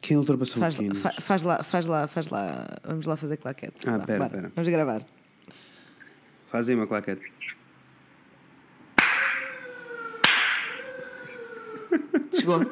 [0.00, 2.66] Quem ultrapassou Faz, o fa- faz lá, faz lá, faz lá.
[2.84, 3.86] Vamos lá fazer claquete.
[3.86, 4.30] Ah, Vá, pera, bora.
[4.30, 4.52] pera.
[4.54, 5.02] Vamos gravar.
[6.50, 7.30] Faz aí uma claquete.
[12.32, 12.60] Chegou.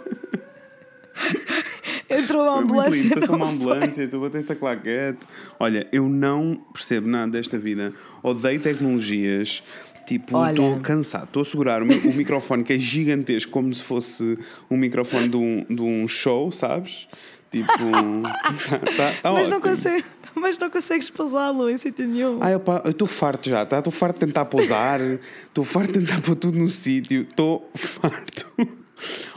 [2.10, 3.02] Entrou a Foi muito ambulância.
[3.02, 3.54] lindo, passou uma foi?
[3.54, 5.26] ambulância, tu bateste a claquete.
[5.58, 7.92] Olha, eu não percebo nada desta vida.
[8.22, 9.62] Odeio tecnologias.
[10.08, 11.24] Tipo, estou cansado.
[11.24, 14.38] Estou a segurar o, o microfone que é gigantesco, como se fosse
[14.70, 17.06] um microfone de um, de um show, sabes?
[17.50, 17.68] Tipo.
[18.24, 22.38] tá, tá, tá Mas não consegue, mas não consegues pousá-lo em sítio nenhum.
[22.40, 23.80] Ai, opa, eu estou farto já, tá?
[23.80, 28.50] Estou farto de tentar pousar, estou farto de tentar pôr tudo no sítio, estou farto.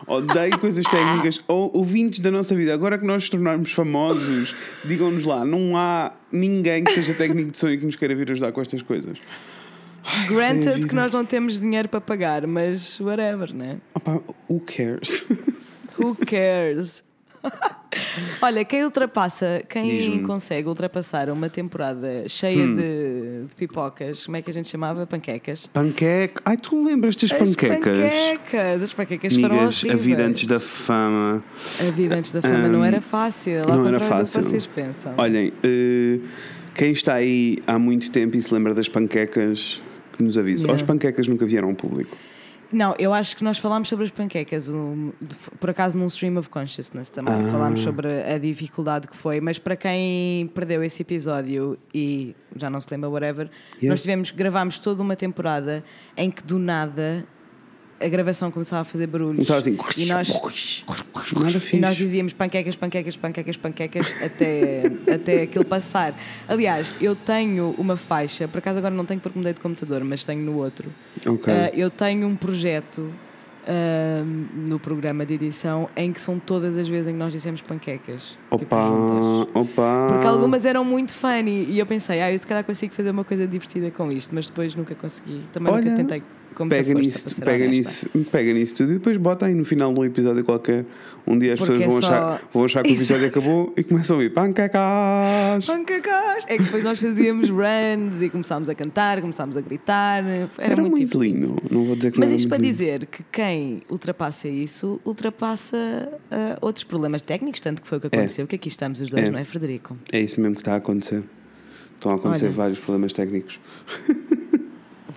[0.07, 1.43] Odeio coisas técnicas.
[1.49, 6.13] Ou ouvintes da nossa vida, agora que nós nos tornarmos famosos, digam-nos lá, não há
[6.31, 9.17] ninguém que seja técnico de e que nos queira vir ajudar com estas coisas.
[10.03, 10.87] A Granted vida.
[10.87, 13.77] que nós não temos dinheiro para pagar, mas whatever, né?
[13.93, 15.25] Opa, who cares?
[15.99, 17.03] Who cares?
[18.41, 22.75] Olha, quem ultrapassa, quem consegue ultrapassar uma temporada cheia Hum.
[22.75, 25.05] de, de pipocas, como é que a gente chamava?
[25.05, 25.67] Panquecas?
[25.67, 26.41] Panqueca.
[26.45, 27.79] Ai, tu lembras das As panquecas?
[27.79, 28.83] panquecas!
[28.83, 30.05] As panquecas foram Amigas, a horríveis.
[30.05, 31.43] vida antes da fama.
[31.79, 34.39] A vida antes da fama não era fácil, ao não era fácil.
[34.39, 35.13] do que vocês pensam.
[35.17, 36.19] Olhem, eh,
[36.73, 39.81] quem está aí há muito tempo e se lembra das panquecas,
[40.21, 40.63] que nos avise.
[40.63, 40.71] Yeah.
[40.71, 42.15] Ou as panquecas nunca vieram ao público.
[42.73, 46.37] Não, eu acho que nós falámos sobre as panquecas, um, de- por acaso num stream
[46.37, 47.33] of consciousness também.
[47.33, 47.51] Ah.
[47.51, 52.79] Falámos sobre a dificuldade que foi, mas para quem perdeu esse episódio e já não
[52.79, 53.89] se lembra, whatever, Yeah.
[53.89, 55.83] nós tivemos, gravámos toda uma temporada
[56.15, 57.25] em que do nada
[58.01, 59.41] a gravação começava a fazer barulhos.
[59.41, 59.77] Estava assim.
[59.97, 60.83] E nós,
[61.73, 66.13] e nós dizíamos panquecas, panquecas, panquecas, panquecas até, até aquilo passar.
[66.47, 70.23] Aliás, eu tenho uma faixa, por acaso agora não tenho porque mudei de computador, mas
[70.23, 70.89] tenho no outro.
[71.25, 71.53] Ok.
[71.53, 73.11] Uh, eu tenho um projeto
[73.67, 77.61] um, no programa de edição em que são todas as vezes em que nós dissemos
[77.61, 78.37] panquecas.
[78.51, 79.55] tipo, opa, juntas.
[79.55, 80.07] opa.
[80.09, 83.23] Porque algumas eram muito funny e eu pensei, ah, eu se calhar consigo fazer uma
[83.23, 85.41] coisa divertida com isto, mas depois nunca consegui.
[85.51, 86.23] Também Olha, nunca tentei
[86.55, 88.09] com Pega nisso, pega, honesta.
[88.15, 90.85] nisso, pega nisso tudo e depois bota aí no final de um episódio qualquer.
[91.25, 93.39] Um dia as Porque pessoas vão, é só- achar, vão achar que o episódio Exato.
[93.39, 95.65] acabou e começam a ouvir panquecas.
[95.67, 96.43] Panquecas!
[96.47, 100.23] É que depois nós fazíamos runs e começámos a cantar, começámos a gritar.
[100.27, 101.23] Era, Era muito, divertido.
[101.23, 101.55] lindo.
[101.69, 102.77] Não vou dizer que Mas não isto para muito lindo.
[102.77, 105.77] dizer que quem ultrapassa isso, ultrapassa
[106.31, 109.27] ah, outros problemas técnicos, tanto que foi o que aconteceu, que aqui estamos os dois,
[109.27, 109.31] É.
[109.31, 109.95] não é, Frederico?
[110.11, 111.23] É isso mesmo que está a acontecer.
[111.95, 112.53] Estão a acontecer Olha.
[112.55, 113.59] vários problemas técnicos.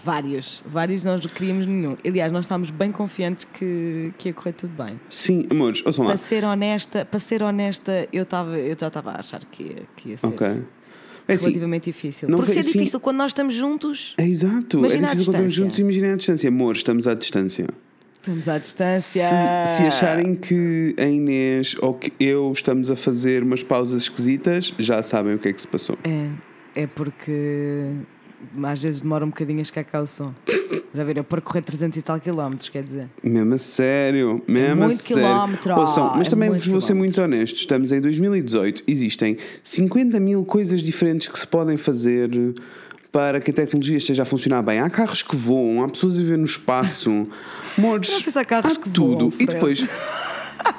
[0.04, 1.96] Vários, vários nós não queríamos nenhum.
[2.06, 5.00] Aliás, nós estávamos bem confiantes que, que ia correr tudo bem.
[5.08, 6.10] Sim, amores, ouçam lá.
[6.10, 9.82] Para ser honesta, para ser honesta, eu, estava, eu já estava a achar que ia,
[9.96, 10.46] que ia ser Ok.
[11.26, 12.28] É assim, relativamente difícil.
[12.28, 14.76] não Porque se é assim- difícil quando nós estamos juntos, É exato.
[14.78, 16.48] Imagina é difícil quando estamos juntos, imaginem à distância.
[16.48, 17.66] Amor, estamos à distância.
[18.20, 19.22] estamos à distância.
[19.64, 24.74] Se, se acharem que a Inês ou que eu estamos a fazer umas pausas esquisitas,
[24.78, 25.96] já sabem o que é que se passou.
[26.04, 27.88] É, é porque
[28.64, 30.32] às vezes demora um bocadinho a cá o som.
[30.94, 31.24] Já viram?
[31.24, 33.08] Para correr 300 e tal quilómetros, quer dizer.
[33.22, 35.22] Mesmo a sério, mesmo muito a sério.
[35.22, 37.56] quilómetro, Ouçam, mas é também vos vou ser muito honesto.
[37.56, 42.30] Estamos em 2018, existem 50 mil coisas diferentes que se podem fazer
[43.10, 44.80] para que a tecnologia esteja a funcionar bem.
[44.80, 47.28] Há carros que voam, há pessoas a viver no espaço.
[47.78, 49.30] Amores, Não sei se há carros que tudo.
[49.30, 49.88] voam, e depois,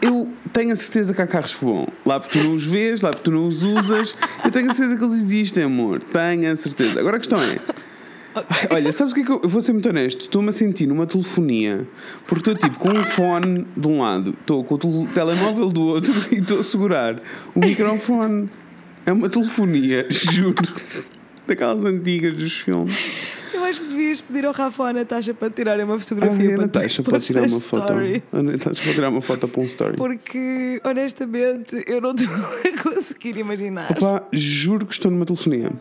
[0.02, 1.88] eu tenho a certeza que há carros que voam.
[2.06, 4.16] Lá porque tu não os vês, lá porque tu não os usas.
[4.44, 6.00] Eu tenho a certeza que eles existem, amor.
[6.02, 7.00] Tenho a certeza.
[7.00, 7.60] Agora a questão é.
[8.70, 10.22] Olha, sabes o que é que eu, eu vou ser muito honesto?
[10.22, 11.88] Estou-me a sentir numa telefonia
[12.28, 15.82] porque estou tipo com um fone de um lado, estou com o tel- telemóvel do
[15.84, 17.16] outro e estou a segurar
[17.56, 18.50] o microfone.
[19.06, 20.56] É uma telefonia, juro.
[21.48, 22.94] Daquelas antigas dos filmes.
[23.66, 26.44] Eu acho que devias pedir ao Rafa ou à Natasha para tirarem uma Ah, fotografia
[26.46, 27.94] e a para Natasha para tirar uma foto.
[28.32, 29.98] A Natasha pode tirar uma foto para um story.
[29.98, 32.28] Porque, honestamente, eu não estou
[32.64, 35.72] a conseguir imaginar Opa, juro que estou numa telefonia.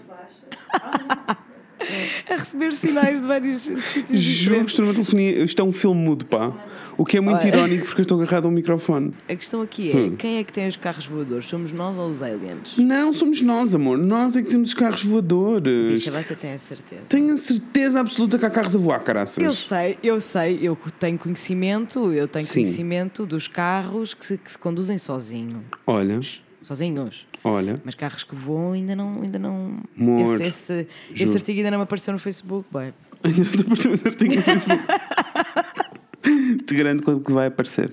[2.31, 5.45] a receber sinais de vários sítios Juro que estou numa telefonia.
[5.45, 6.53] Isto é um filme mudo, pá.
[6.97, 7.49] O que é muito Olha.
[7.49, 9.13] irónico porque eu estou agarrado a um microfone.
[9.29, 10.17] A questão aqui é: Hum.
[10.17, 11.47] quem é que tem os carros voadores?
[11.47, 12.77] Somos nós ou os aliens?
[12.79, 13.99] Não, somos nós, amor.
[13.99, 15.93] Nós é que temos os carros voadores.
[16.05, 17.03] Bicha, você tem a certeza.
[17.09, 19.43] Tenho a certeza absoluta que há carros a voar, caraças.
[19.43, 22.63] Eu sei, eu sei, eu tenho conhecimento, eu tenho Sim.
[22.63, 26.21] conhecimento dos carros que se, que se conduzem sozinho, Olha,
[26.65, 27.27] sozinhos.
[27.45, 27.81] olha.
[27.85, 29.23] Mas carros que voam ainda não.
[29.23, 32.95] Ainda não Amor, esse, esse, esse artigo ainda não me apareceu no Facebook, babe.
[33.23, 34.83] Ainda estou a perceber se artigo no Facebook.
[36.67, 37.93] Te garanto quando que vai aparecer.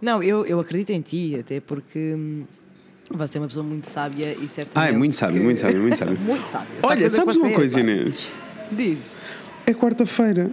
[0.00, 2.44] Não, eu, eu acredito em ti, até porque hum,
[3.10, 4.88] você é uma pessoa muito sábia e certamente.
[4.90, 6.18] Ah, é muito sábio, que- muito sábio, muito sábio.
[6.18, 6.68] muito sábio.
[6.82, 7.90] Olha, sabes uma é, coisa, sabe?
[7.92, 8.28] Inês?
[8.72, 8.98] Diz.
[9.66, 10.50] É quarta-feira.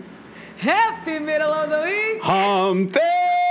[0.61, 2.19] Happy Middle of the Week!
[2.23, 3.48] Hump Day!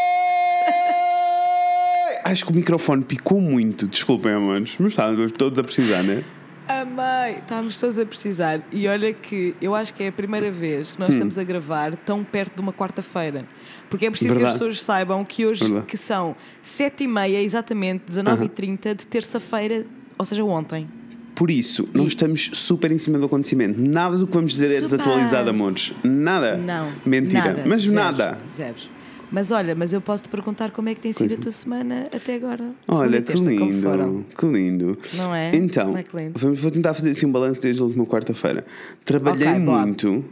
[2.30, 6.22] Acho que o microfone picou muito, desculpem, amores, mas estávamos todos a precisar, não é?
[6.68, 7.38] Amei!
[7.38, 8.60] Estávamos todos a precisar.
[8.70, 10.94] E olha que eu acho que é a primeira vez Hum.
[10.94, 13.46] que nós estamos a gravar tão perto de uma quarta-feira.
[13.88, 14.52] Porque é preciso que Verdade.
[14.54, 15.86] as pessoas saibam que hoje, Verdade.
[15.86, 19.86] que são 7h30, exatamente 19h30 de terça-feira,
[20.18, 20.86] ou seja, ontem.
[21.34, 23.80] Por isso, nós estamos super em cima do acontecimento.
[23.80, 24.98] Nada do que vamos dizer é Super.
[24.98, 25.92] desatualizado, amores.
[26.04, 26.56] Nada.
[26.58, 26.92] Não.
[27.06, 27.44] Mentira.
[27.44, 27.62] Nada.
[27.64, 27.94] Mas Zeros.
[27.94, 28.38] nada.
[28.54, 28.90] Zeros.
[29.30, 32.04] Mas olha, mas eu posso te perguntar como é que tem sido a tua semana
[32.14, 32.70] até agora.
[32.86, 34.98] Olha, que lindo, que lindo.
[35.14, 35.54] Não é?
[35.54, 36.32] Então, Não é lindo?
[36.38, 38.64] vamos, vou tentar fazer assim um balanço desde a última quarta-feira.
[39.04, 39.82] Trabalhei Ok, boa.
[39.86, 40.24] muito,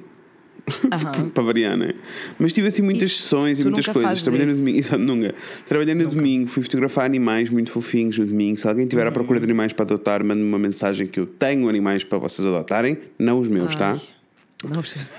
[0.92, 1.28] Aham.
[1.34, 1.92] para variar, né?
[2.38, 4.22] Mas tive assim muitas Isso, sessões e muitas nunca coisas.
[4.22, 5.34] Trabalhei no domingo, exato, nunca.
[5.68, 8.58] Trabalhei no domingo, fui fotografar animais muito fofinhos no domingo.
[8.58, 11.68] Se alguém tiver à procura de animais para adotar, mande-me uma mensagem que eu tenho
[11.68, 13.96] animais para vocês adotarem, não os meus, tá?
[14.64, 14.96] Não os,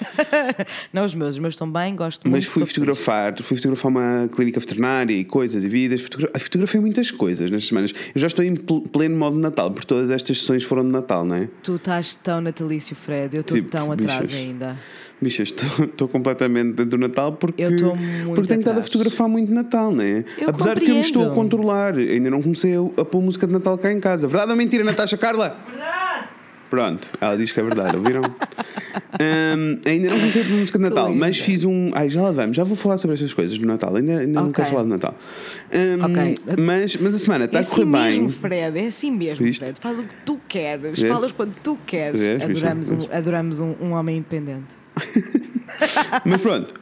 [0.91, 2.47] não os meus, os meus estão bem, gosto Mas muito.
[2.49, 2.97] fui estou feliz.
[2.97, 6.01] fotografar, fui fotografar uma clínica veterinária e coisas e vidas.
[6.01, 7.93] Fotogra ah, fotografei muitas coisas nestas semanas.
[8.15, 10.89] Eu já estou em pl- pleno modo de Natal, porque todas estas sessões foram de
[10.91, 11.47] Natal, não é?
[11.61, 14.33] Tu estás tão natalício, Fred, eu estou Tipo, tão atrás bichas.
[14.35, 14.79] ainda.
[15.21, 18.85] Bichas, estou, completamente dentro do Natal porque, Eu porque tenho estado a atrás.
[18.87, 20.23] fotografar muito Natal, não é?
[20.37, 21.51] Eu Apesar de que eu me estou a compreendo.
[21.57, 24.27] controlar, ainda não comecei a, a pôr música de Natal cá em casa.
[24.27, 25.57] Verdade ou mentira, Natasha Carla?
[25.69, 25.96] Verdade!
[26.69, 28.21] Pronto, ela diz que é verdade, ouviram?
[28.23, 31.19] Hum, ainda não comecei a pôr música de Natal, linda.
[31.19, 31.91] mas fiz um.
[31.93, 34.49] Ai, já lá vamos, já vou falar sobre estas coisas do Natal, ainda, ainda não
[34.49, 34.55] Ok.
[34.55, 35.15] quero falar de Natal.
[35.73, 36.35] Hum, Ok.
[36.59, 38.01] mas, mas a semana está é a correr assim bem.
[38.21, 39.59] mesmo, Fred, é assim mesmo, Viste?
[39.63, 39.79] Fred.
[39.79, 42.21] Faz o que tu queres, falas quando tu queres.
[42.21, 42.43] Bicha?
[42.45, 44.75] adoramos um, adoramos um, um homem independente.
[46.25, 46.73] Mas pronto,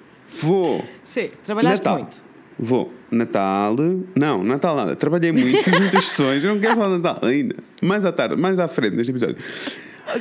[0.41, 0.83] vou.
[1.03, 1.99] Sim, trabalhaste Natal.
[2.01, 2.24] muito.
[2.57, 2.93] Vou.
[3.11, 3.75] Natal.
[4.15, 4.95] Não, Natal nada.
[4.95, 6.43] Trabalhei muito, muitas sessões.
[6.43, 7.55] Eu não quero falar Natal ainda.
[7.81, 9.37] Mais à tarde, mais à frente neste episódio.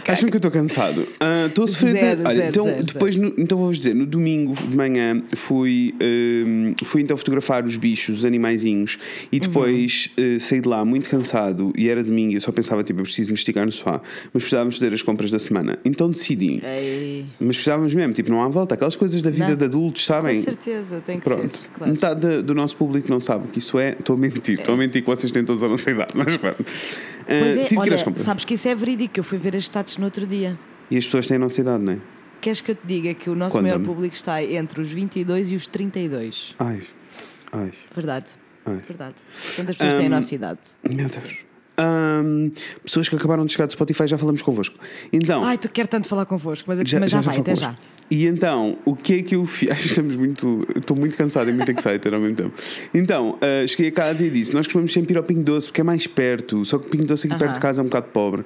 [0.09, 1.07] Acham que eu estou cansado?
[1.21, 1.93] Ah, Estou a sofrer.
[1.95, 5.23] de- Zero, Olha, zero, então, zero, depois, no- então vou-vos dizer: no domingo de manhã
[5.37, 8.99] fui, hum, fui então fotografar os bichos, os animaizinhos,
[9.31, 11.73] e depois eh, saí de lá muito cansado.
[11.77, 14.01] E era domingo e eu só pensava, tipo, eu preciso me esticar no sofá.
[14.33, 15.79] Mas precisávamos fazer as compras da semana.
[15.85, 16.61] Então decidi.
[16.65, 18.75] Ei, Mas precisávamos mesmo, tipo, não há volta.
[18.75, 19.57] Aquelas coisas da vida Não.
[19.57, 20.35] de adultos, com sabem?
[20.41, 21.67] certeza, tem que Pronto, ser.
[21.77, 21.93] Claro.
[21.93, 23.91] metade do nosso público não sabe o que isso é.
[23.91, 26.65] Estou a mentir, estou a mentir que vocês têm todos a nossa idade, mas pronto.
[27.27, 29.19] Ah, Pois é, às olha, sabes que isso é verídico.
[29.19, 30.59] Eu fui ver as status no outro dia.
[30.91, 31.99] E as pessoas têm a nossa idade, não é?
[32.41, 35.55] Queres que eu te diga que o nosso maior público está entre os 22 e
[35.55, 36.55] os 32?
[36.59, 36.83] Ai,
[37.53, 38.33] ai, Verdade.
[38.67, 38.83] ai.
[38.87, 39.15] Verdade.
[39.57, 40.61] Quantas pessoas têm a nossa idade?
[40.89, 41.44] Meu Deus.
[41.77, 42.51] Ahm,
[42.85, 44.77] pessoas que acabaram de chegar do Spotify, já falamos convosco.
[45.13, 47.77] Então, Ai, tu quero tanto falar convosco, mas, mas já, vai, falo até já.
[48.11, 49.71] E então, o que é que eu fiz?
[49.85, 50.67] Estamos muito.
[50.77, 52.53] Estou muito cansado e muito excited ao mesmo tempo.
[52.93, 55.81] Então, ah, cheguei a casa e disse: Nós costumamos sempre ir ao Pingo Doce porque
[55.81, 58.07] é mais perto, só que o Pingo Doce aqui perto de casa é um bocado
[58.13, 58.45] pobre.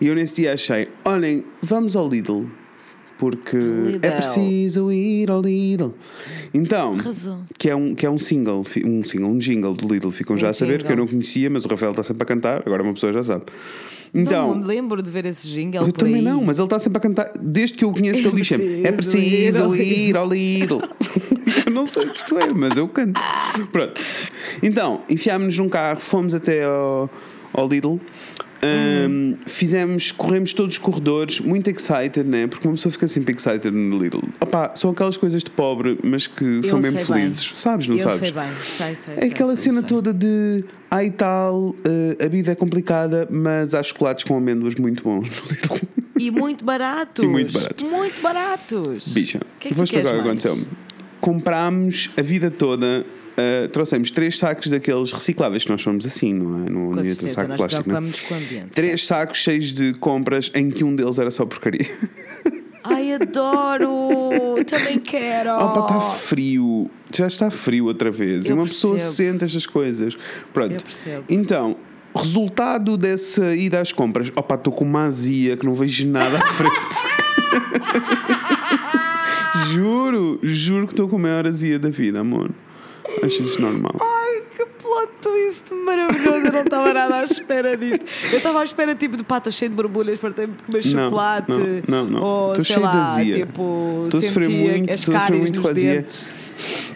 [0.00, 2.46] E eu nesse dia achei: Olhem, vamos ao Lidl.
[3.18, 4.06] Porque Lidl.
[4.06, 5.92] é preciso ir ao Lidl.
[6.54, 6.96] Então,
[7.58, 10.10] que é um, que é um single, um single, um jingle do Lidl.
[10.10, 11.04] Ficam já Um a saber que eu jingle.
[11.04, 13.44] não conhecia, mas o Rafael está sempre a cantar, agora uma pessoa já sabe.
[14.14, 16.22] Então, não me lembro de ver esse jingle eu também aí.
[16.22, 17.30] não, mas ele está sempre a cantar.
[17.40, 20.78] Desde que eu o conheço, que ele diz sempre: É preciso ir ao Lidl.
[21.66, 23.20] eu não sei o que isto é, mas eu canto.
[23.70, 24.00] Pronto.
[24.62, 27.10] Então, enfiámos-nos num carro, fomos até ao,
[27.52, 27.96] ao Lidl.
[28.62, 32.46] Ahm, Fizemos, corremos todos os corredores, muito excited, né?
[32.46, 34.20] Porque uma pessoa fica sempre excited no Lidl.
[34.40, 37.22] Opa, são aquelas coisas de pobre, mas que são mesmo sei bem.
[37.24, 37.50] felizes.
[37.54, 38.18] Sabes, não eu sabes?
[38.18, 39.14] sei bem, sei, sei.
[39.16, 39.88] É aquela sei, cena sei.
[39.88, 45.02] toda de ai tal, eh, a vida é complicada, mas há chocolates com amêndoas muito
[45.02, 45.88] bons no Lidl.
[46.18, 47.24] E muito baratos.
[47.24, 47.82] E muito baratos.
[47.84, 49.08] Muito baratos.
[49.08, 50.58] Bicha, que é que vou explicar o que aconteceu.
[51.20, 53.04] Comprámos a vida toda,
[53.38, 56.68] eh, trouxemos três sacos daqueles recicláveis, que nós somos assim, não é?
[56.70, 58.00] No Com certeza, saco nós plástico, não é?
[58.00, 58.70] preocupamos com o ambiente.
[58.70, 61.86] Três sacos cheios de compras em que um deles era só porcaria.
[62.82, 63.90] Ai, adoro!
[64.66, 65.50] Também quero!
[65.52, 66.90] Opa, está frio.
[67.14, 68.44] Já está frio outra vez.
[68.44, 69.14] e Eu uma pessoa percebo.
[69.14, 70.18] sente estas coisas.
[70.52, 70.72] Pronto.
[70.72, 71.24] Eu percebo.
[71.28, 71.76] Então,
[72.16, 74.32] resultado dessa ida às compras.
[74.34, 76.74] Opa, estou com uma azia que não vejo nada à frente.
[79.72, 82.50] juro, juro que estou com a maior azia da vida, amor.
[83.22, 83.94] Acho isso normal.
[84.00, 86.46] Ai, que plot twist maravilhoso!
[86.46, 88.04] Eu não estava nada à espera disto.
[88.30, 91.50] Eu estava à espera tipo de pata cheio de borbulhas, fartei-me de comer Não, chocolate.
[91.86, 92.22] não, não, não.
[92.22, 93.34] Ou sei cheio de lá, azia.
[93.46, 96.32] tipo, sofrer sentia muito, as cáries muito nos dentes.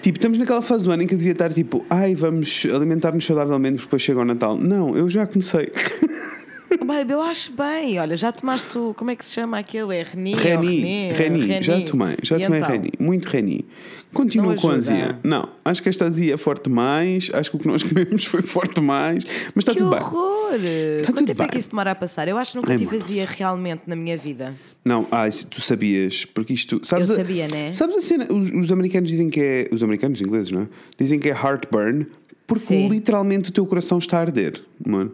[0.00, 3.24] Tipo, estamos naquela fase do ano em que eu devia estar tipo, ai, vamos alimentar-nos
[3.24, 4.56] saudavelmente porque depois chega o Natal.
[4.56, 5.70] Não, eu já comecei.
[6.78, 7.98] Babe, eu acho bem.
[7.98, 8.94] Olha, já tomaste o.
[8.94, 9.96] Como é que se chama aquele?
[9.96, 10.34] É Reni?
[10.34, 11.62] Reni, Reni, Reni?
[11.62, 12.70] já tomei, já E tomei então?
[12.70, 13.64] Reni, muito Reni.
[14.12, 15.18] Continuo com a azia.
[15.24, 18.42] Não, acho que esta azia é forte mais, acho que o que nós comemos foi
[18.42, 19.24] forte mais,
[19.54, 20.00] mas está Que tudo bem.
[20.00, 20.52] horror!
[20.52, 21.48] Tá Quanto tudo tempo é bem.
[21.48, 22.28] que isso demora a passar?
[22.28, 24.54] Eu acho que nunca Ai, tive azia realmente na minha vida.
[24.84, 26.80] Não, se tu sabias, porque isto.
[26.84, 27.72] Sabes Eu sabia, né?
[27.72, 28.26] Sabes a cena?
[28.30, 29.68] Os, os americanos dizem que é.
[29.72, 30.68] Os americanos, ingleses, não é?
[30.98, 32.06] Dizem que é heartburn
[32.46, 32.88] Porque Sim.
[32.88, 35.12] literalmente o teu coração está a arder, mano.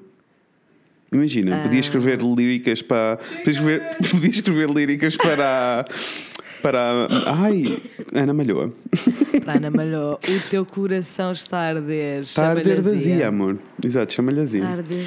[1.12, 1.62] Imagina, Ah.
[1.62, 3.16] podia escrever líricas para.
[3.16, 5.84] Podia escrever, podia escrever líricas para.
[6.62, 7.08] Para.
[7.40, 7.78] Ai,
[8.14, 8.72] Ana Malhoa.
[9.44, 12.22] Para Ana Malhou, o teu coração está a arder.
[12.22, 13.16] Está a arder da Azia.
[13.16, 13.58] Zia, amor.
[13.82, 14.60] Exato, chama-lhe Azia.
[14.60, 15.06] Está a arder.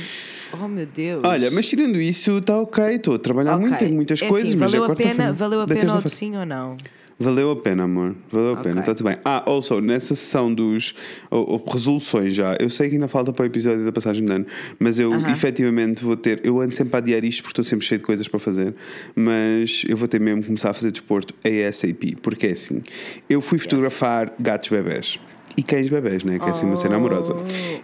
[0.53, 1.21] Oh meu Deus.
[1.23, 2.83] Olha, mas tirando isso, está ok.
[2.95, 3.85] Estou a trabalhar muito, Ok.
[3.85, 6.35] tenho muitas É coisas, assim, mas valeu é a pena, valeu a pena o sim
[6.35, 6.77] ou não?
[7.21, 8.15] Valeu a pena, amor.
[8.31, 8.63] Valeu a Ok.
[8.63, 9.17] pena, está tudo bem.
[9.23, 10.95] Ah, also, nessa sessão dos
[11.29, 14.31] oh, oh, resoluções já, eu sei que ainda falta para o episódio da passagem de
[14.31, 14.45] ano,
[14.79, 15.31] mas eu Aham.
[15.31, 16.41] efetivamente vou ter.
[16.43, 18.73] Eu ando sempre a adiar isto porque estou sempre cheio de coisas para fazer,
[19.15, 22.81] mas eu vou ter mesmo que começar a fazer desporto ASAP, porque é assim.
[23.29, 25.19] Eu fui fotografar gatos bebés.
[25.57, 26.39] E cães bebés, né?
[26.39, 27.35] Que é assim uma cena amorosa.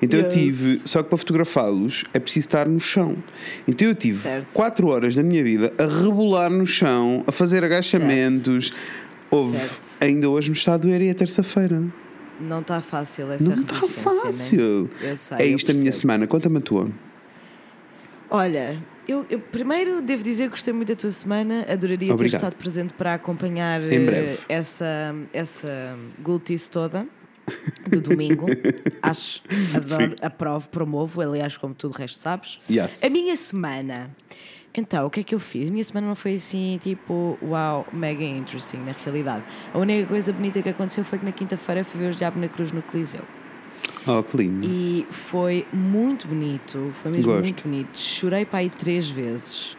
[0.02, 0.34] Então eu yes.
[0.34, 0.82] tive.
[0.86, 3.18] Só que para fotografá-los é preciso estar no chão.
[3.68, 4.54] Então eu tive Certo.
[4.54, 8.72] 4 horas da minha vida a rebolar no chão, a fazer agachamentos.
[9.30, 10.04] Houve, Certo.
[10.04, 11.84] ainda hoje me está a doer e é terça-feira.
[12.40, 14.84] Não está fácil essa Não está resistência, fácil.
[15.02, 15.12] Né?
[15.12, 16.28] Eu sei, é isto a minha semana.
[16.28, 16.90] Conta-me a tua.
[18.30, 22.32] Olha, eu, eu primeiro devo dizer que gostei muito da tua semana, adoraria Obrigado.
[22.32, 27.08] ter estado presente para acompanhar eh, essa, essa glutice toda
[27.90, 28.46] do domingo.
[29.02, 29.42] Acho,
[29.74, 32.60] adoro, aprovo, promovo, aliás, como tu de resto sabes.
[32.70, 33.02] Yes.
[33.04, 34.12] A minha semana.
[34.78, 35.72] Então, o que é que eu fiz?
[35.72, 39.44] Minha semana não foi assim, tipo, uau, mega interesting, na realidade.
[39.74, 42.48] A única coisa bonita que aconteceu foi que na quinta-feira fui ver os Diabo na
[42.48, 43.22] Cruz no Coliseu.
[44.06, 44.68] Oh, que lindo.
[44.68, 47.44] E foi muito bonito, foi mesmo Gosto.
[47.44, 47.90] muito bonito.
[48.00, 49.76] Chorei para aí três vezes.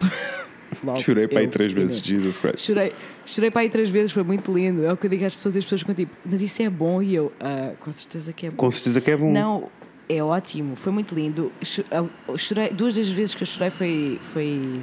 [0.84, 2.06] Logo, Chorei para aí três vezes, Inês.
[2.22, 2.58] Jesus Christ.
[2.66, 2.92] Chorei,
[3.24, 4.84] chorei para aí três vezes, foi muito lindo.
[4.84, 6.68] É o que eu digo às pessoas e as pessoas ficam tipo, mas isso é
[6.68, 7.00] bom?
[7.00, 8.56] E eu, "Ah, com certeza que é bom.
[8.56, 9.32] Com certeza que é bom.
[9.32, 9.70] Não,
[10.08, 11.50] é ótimo, foi muito lindo.
[12.36, 14.80] Chorei, duas das vezes que eu chorei foi, foi,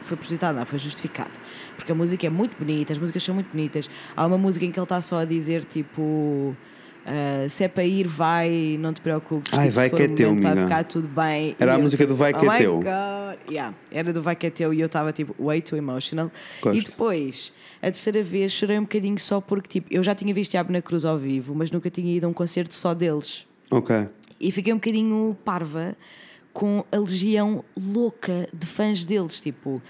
[0.00, 1.30] foi propositado, não, foi justificado.
[1.76, 3.88] Porque a música é muito bonita, as músicas são muito bonitas.
[4.16, 6.56] Há uma música em que ele está só a dizer tipo.
[7.04, 9.52] ah, se é para ir, vai, não te preocupes.
[9.52, 11.56] Ai, tipo, vai que é teu, momento, vai ficar tudo bem.
[11.58, 12.80] Era E a eu, música do Vai oh que é my teu.
[13.50, 16.30] Yeah, era do Vai que é teu e eu estava tipo, way too emotional.
[16.60, 16.78] Gosto.
[16.78, 20.52] E depois, a terceira vez, chorei um bocadinho só porque tipo, eu já tinha visto
[20.52, 23.46] Diabo na Cruz ao vivo, mas nunca tinha ido a um concerto só deles.
[23.70, 24.08] Ok.
[24.42, 25.96] E fiquei um bocadinho parva
[26.52, 29.80] com a legião louca de fãs deles, tipo.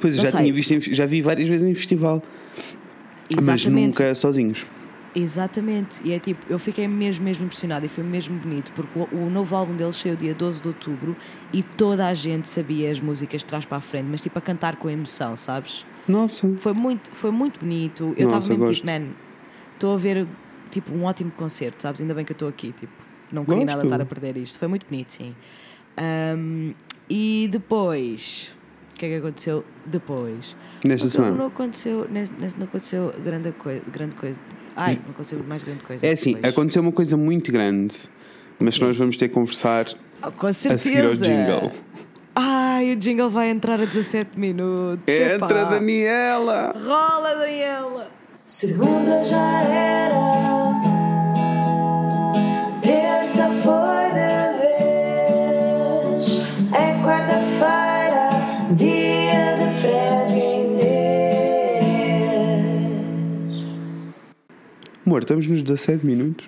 [0.00, 0.40] Pois já sei.
[0.40, 2.22] tinha visto, já vi várias vezes em festival,
[3.34, 4.00] mas Exatamente.
[4.00, 4.66] nunca sozinhos.
[5.14, 6.00] Exatamente.
[6.04, 9.30] E é tipo, eu fiquei mesmo, mesmo impressionada e foi mesmo bonito, porque o, o
[9.30, 11.16] novo álbum deles saiu dia 12 de outubro
[11.52, 14.42] e toda a gente sabia as músicas de trás para a frente, mas tipo a
[14.42, 15.86] cantar com emoção, sabes?
[16.06, 16.54] Nossa.
[16.58, 18.14] Foi muito, foi muito bonito.
[18.16, 18.74] Eu estava mesmo gosto.
[18.74, 19.08] tipo, man,
[19.72, 20.28] estou a ver
[20.70, 22.02] tipo um ótimo concerto, sabes?
[22.02, 22.92] Ainda bem que eu estou aqui, tipo,
[23.32, 23.86] não queria nada Gosto.
[23.92, 24.58] estar a perder isto.
[24.58, 25.34] Foi muito bonito, sim.
[25.96, 26.72] Ahm,
[27.08, 28.54] e depois,
[28.94, 30.56] o que é que aconteceu depois?
[30.84, 31.34] Nesta Não- semana.
[31.36, 32.06] Não aconteceu,
[32.58, 34.40] não aconteceu grande coisa, grande coisa.
[34.76, 36.06] Ai, não aconteceu mais grande coisa.
[36.06, 36.52] É assim, depois.
[36.52, 37.96] aconteceu uma coisa muito grande,
[38.58, 39.86] mas nós vamos ter que conversar
[40.20, 40.82] Ah, com a certeza.
[40.84, 41.72] seguir ao jingle.
[42.34, 45.08] Ai, o jingle vai entrar a 17 minutos.
[45.14, 45.64] Entra, Epá.
[45.64, 46.74] Daniela!
[46.76, 48.10] Rola, Daniela!
[48.44, 50.14] Segunda já era,
[65.16, 66.46] Amor, estamos nos 17 minutos.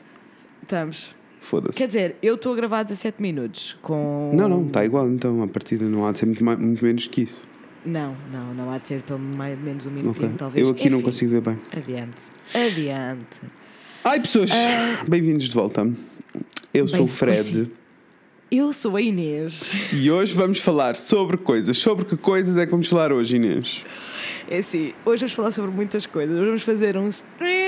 [0.61, 1.17] Estamos.
[1.41, 1.79] Foda-se.
[1.79, 4.31] Quer dizer, eu estou a gravar 17 minutos com.
[4.35, 5.43] Não, não, está igual então.
[5.43, 7.43] A partida não há de ser muito, mais- muito menos que isso.
[7.87, 10.69] Não, não, não há de ser pelo mais menos um minutinho, talvez.
[10.69, 11.59] Eu aqui não Enfim, consigo ver bem.
[11.75, 12.25] Adiante.
[12.55, 13.41] Adiante.
[14.05, 14.51] Ai, pessoas!
[15.09, 15.91] Bem-vindos de volta.
[16.75, 16.99] Eu sou.
[16.99, 17.71] Bem, o Fred assim.
[18.51, 19.73] Eu sou a Inês.
[19.95, 21.79] e hoje vamos falar sobre coisas.
[21.79, 23.83] Sobre que coisas é que vamos falar hoje, Inês?
[24.51, 26.37] É assim, hoje vamos falar sobre muitas coisas.
[26.37, 27.68] Hoje vamos fazer um stream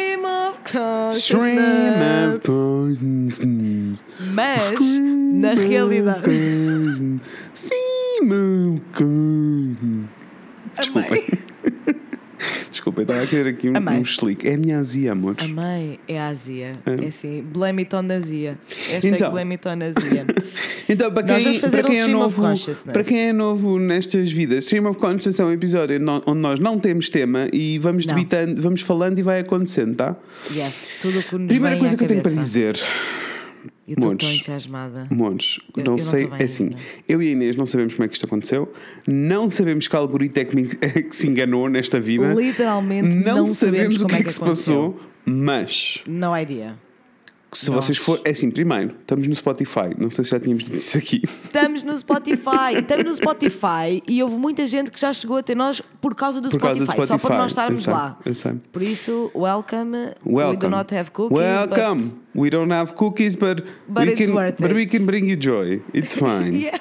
[0.51, 3.39] of Stream of consciousness.
[3.39, 4.01] consciousness.
[4.33, 7.21] Mas, na realidade.
[7.55, 8.81] Stream of
[10.77, 11.31] consciousness.
[12.71, 13.99] Desculpem, estava a querer aqui um, Amei.
[13.99, 14.47] um slick.
[14.49, 15.45] É a minha azia, amores.
[15.45, 16.79] A mãe é a azia.
[16.87, 18.59] É assim, blame it on azia.
[18.89, 19.31] Hashtag Então.
[19.31, 20.27] blame it on azia.
[20.89, 22.43] Então, para quem, para quem um é novo,
[22.93, 26.81] para quem é novo nestas vidas, Stream of Consciousness é um episódio onde nós não
[26.81, 28.15] temos tema e vamos Não.
[28.17, 30.17] debitando, vamos falando e vai acontecendo, tá?
[30.53, 32.45] Yes, tudo o que nos Primeira coisa que eu tenho para cabeça.
[32.45, 32.81] dizer,
[33.91, 35.07] Eu estou tão entusiasmada.
[35.11, 36.77] Montes, Eu- não eu não sei, bem é assim, ainda.
[37.09, 38.73] eu e a Inês não sabemos como é que isto aconteceu,
[39.07, 43.39] não sabemos que algoritmo é que, me- é que se enganou nesta vida, Literalmente não,
[43.39, 44.93] não, sabemos, o como que é é que, que se aconteceu.
[44.93, 46.77] passou, mas No idea.
[47.53, 47.85] Se Nós.
[47.85, 49.93] vocês for, é assim, primeiro, estamos no Spotify.
[49.99, 51.21] Não sei se já tínhamos dito isso aqui.
[51.45, 55.83] Estamos no Spotify, estamos no Spotify e houve muita gente que já chegou até nós
[56.01, 58.19] por causa do, Por causa do Spotify, só por Spotify, nós estarmos eu sei, lá.
[58.25, 58.53] eu sei.
[58.71, 59.97] Por isso, welcome.
[60.25, 60.57] We Welcome.
[60.59, 61.37] do not have cookies.
[61.39, 62.03] Welcome.
[62.03, 65.37] But We don't have cookies, but, But we it's can, but we can bring you
[65.37, 65.83] joy.
[65.93, 66.53] It's fine.
[66.57, 66.79] Yeah.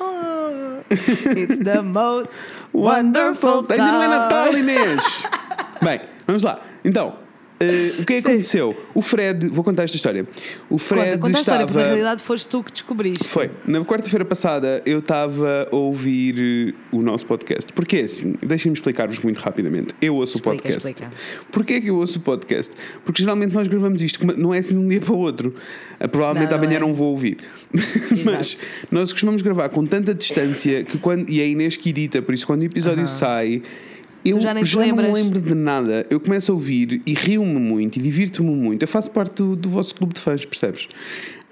[0.00, 2.36] Oh, it's the most
[2.72, 3.62] Wonderful.
[3.62, 4.58] wonderful Ainda não é Natal, time.
[4.72, 5.26] Inês.
[5.80, 6.60] Bem, vamos lá.
[6.84, 7.14] Então,
[7.60, 8.76] eh, o que é que aconteceu?
[8.94, 10.26] O Fred, vou contar esta história.
[10.68, 11.96] O Fred Conta, conta a história, porque na estava.
[11.96, 13.24] realidade foste tu que descobriste.
[13.28, 13.50] Foi.
[13.66, 17.72] Na quarta-feira passada eu estava a ouvir eh, o nosso podcast.
[17.72, 19.94] Porque é assim, deixem-me explicar-vos muito rapidamente.
[20.00, 20.88] Eu ouço Explica, o podcast.
[20.90, 21.10] explica.
[21.52, 22.74] Porquê é que eu ouço o podcast?
[23.04, 25.54] Porque geralmente nós gravamos isto, não é assim de um dia para o outro.
[25.98, 26.80] Ah, Provavelmente Não, não amanhã é.
[26.80, 27.38] não vou ouvir.
[28.24, 28.56] Mas
[28.90, 31.28] nós costumamos gravar com tanta distância que quando.
[31.28, 33.62] E é a Inês que edita, por isso quando o episódio sai.
[34.24, 36.06] Eu já nem te não me lembro de nada.
[36.10, 38.82] Eu começo a ouvir e rio-me muito e divirto-me muito.
[38.82, 40.88] Eu faço parte do, do vosso clube de fãs, percebes?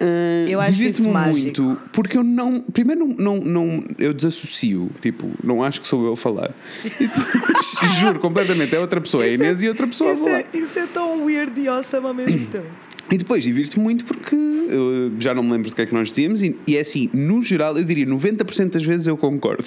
[0.01, 1.63] Ah, Eu acho isso mágico.
[1.63, 2.61] muito porque eu não.
[2.61, 4.91] Primeiro, não, não, não- eu desassocio.
[5.01, 6.55] Tipo, não acho que sou eu a falar.
[6.85, 10.13] E depois, juro completamente, é outra pessoa, é a é- Inês e outra pessoa a
[10.13, 10.39] Isso falar.
[10.41, 12.67] é, isso é tão weird e awesome ao mesmo tempo.
[13.11, 16.11] E depois divirto-me muito porque eu já não me lembro do que é que nós
[16.11, 19.65] dizíamos e, e é assim, no geral, eu diria 90% das vezes eu concordo.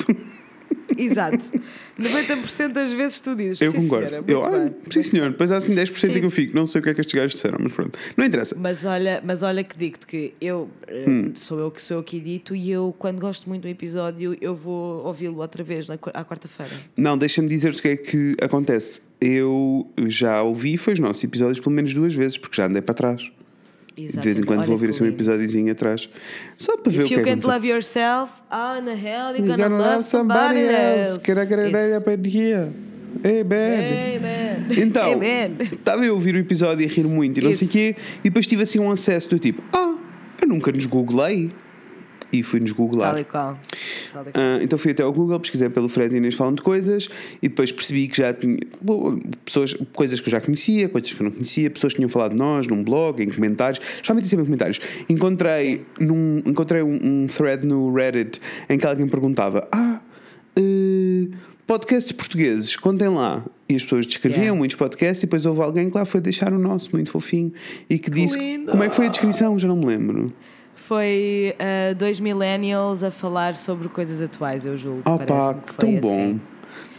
[0.97, 1.51] Exato.
[1.99, 3.61] 90% das vezes tu dizes.
[3.61, 4.09] Eu sim, concordo.
[4.09, 5.31] senhora, eu, ah, sim, senhor.
[5.31, 6.11] Depois há assim 10% Sim.
[6.13, 6.55] que eu fico.
[6.55, 7.97] Não sei o que é que estes gajos disseram, mas pronto.
[8.17, 8.55] Não interessa.
[8.59, 11.31] Mas olha, mas olha que digo-te que eu eh, Hum.
[11.35, 14.55] sou eu que sou eu que edito e eu, quando gosto muito do episódio, eu
[14.55, 16.71] vou ouvi-lo outra vez na, à quarta-feira.
[16.95, 19.01] Não, deixa-me dizer-te o que é que acontece.
[19.19, 22.95] Eu já ouvi, foi os nossos episódios pelo menos duas vezes, porque já andei para
[22.95, 23.31] trás.
[24.07, 26.09] De vez em quando vou ouvir assim um episódiozinho atrás.
[26.57, 27.59] Só para ver o If que you é que can't acontece.
[27.59, 31.19] love yourself, how in the hell you You gonna, love somebody else?
[31.19, 31.97] Can I get a Isso.
[31.97, 32.71] up in here?
[33.23, 34.17] Hey, baby.
[34.17, 34.65] Amen.
[34.83, 35.19] Então,
[35.73, 37.71] estava eu a ouvir o episódio e a rir muito e não sei o Isso.
[37.71, 39.95] quê, e depois tive assim um acesso do tipo: Ah,
[40.41, 41.51] eu nunca nos googlei.
[42.31, 43.11] E fui-nos googlar.
[43.11, 43.59] Tal e qual.
[44.13, 44.43] Tal e qual.
[44.43, 47.09] Ah, então fui até ao Google, pesquisei pelo Fred e Inês falam de coisas
[47.41, 51.21] e depois percebi que já tinha bom, pessoas, coisas que eu já conhecia, coisas que
[51.21, 54.43] eu não conhecia, pessoas que tinham falado de nós num blog, em comentários, geralmente sempre
[54.43, 54.79] em comentários.
[55.09, 60.01] Encontrei, num, encontrei um, um thread no Reddit em que alguém perguntava: Ah,
[60.55, 61.27] eh,
[61.67, 63.45] podcasts portugueses, contem lá.
[63.69, 64.57] E as pessoas descreviam Yeah.
[64.57, 67.53] muitos podcasts e depois houve alguém que lá foi deixar o nosso, muito fofinho,
[67.89, 68.69] e que disse: lindo!
[68.69, 69.57] Como é que foi a descrição?
[69.57, 70.33] Já não me lembro.
[70.75, 75.01] Foi ah, dois millennials a falar sobre coisas atuais, eu julgo.
[75.03, 75.99] Parece-me pá, que foi tão assim.
[76.33, 76.39] bom.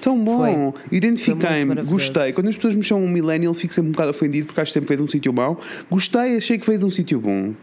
[0.01, 0.75] Tão bom.
[0.91, 2.33] Identifiquei-me, gostei.
[2.33, 4.79] Quando as pessoas me chamam um millennial, fico sempre um bocado ofendido porque acho que
[4.79, 5.61] sempre veio de um sítio mau.
[5.91, 7.55] Gostei, achei que veio de um sítio bom.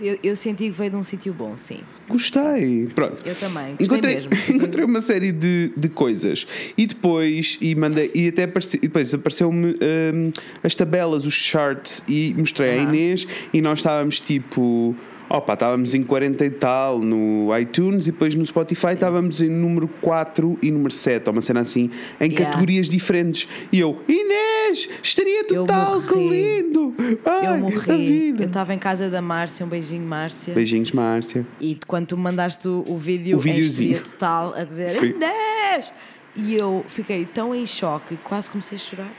[0.00, 1.80] Eu, eu senti que veio de um sítio bom, sim.
[2.08, 2.88] Gostei.
[2.94, 3.22] Pronto.
[3.26, 3.76] Eu também.
[3.76, 4.30] Gostei Encontrei, mesmo.
[4.56, 6.46] encontrei uma série de, de coisas
[6.78, 10.30] e depois e mandei e até apareci, depois apareceu-me hum,
[10.62, 12.94] as tabelas, os charts e mostrei à Aham.
[12.94, 14.96] Inês e nós estávamos tipo
[15.36, 19.88] opa, estávamos em 40 e tal no iTunes e depois no Spotify estávamos em número
[20.00, 21.90] 4 e número 7, ou uma cena assim,
[22.20, 22.44] em Yeah.
[22.46, 23.48] categorias diferentes.
[23.72, 26.94] E eu, Inês, estaria total, que lindo!
[27.24, 28.34] Ai, Eu morri.
[28.38, 30.54] Eu estava em casa da Márcia, um beijinho, Márcia.
[30.54, 31.46] Beijinhos, Márcia.
[31.60, 33.92] E quando tu mandaste o, o vídeo O videozinho.
[33.92, 35.14] histeria total a dizer Sim.
[35.18, 35.92] 10!
[36.36, 39.12] E eu fiquei tão em choque que quase comecei a chorar.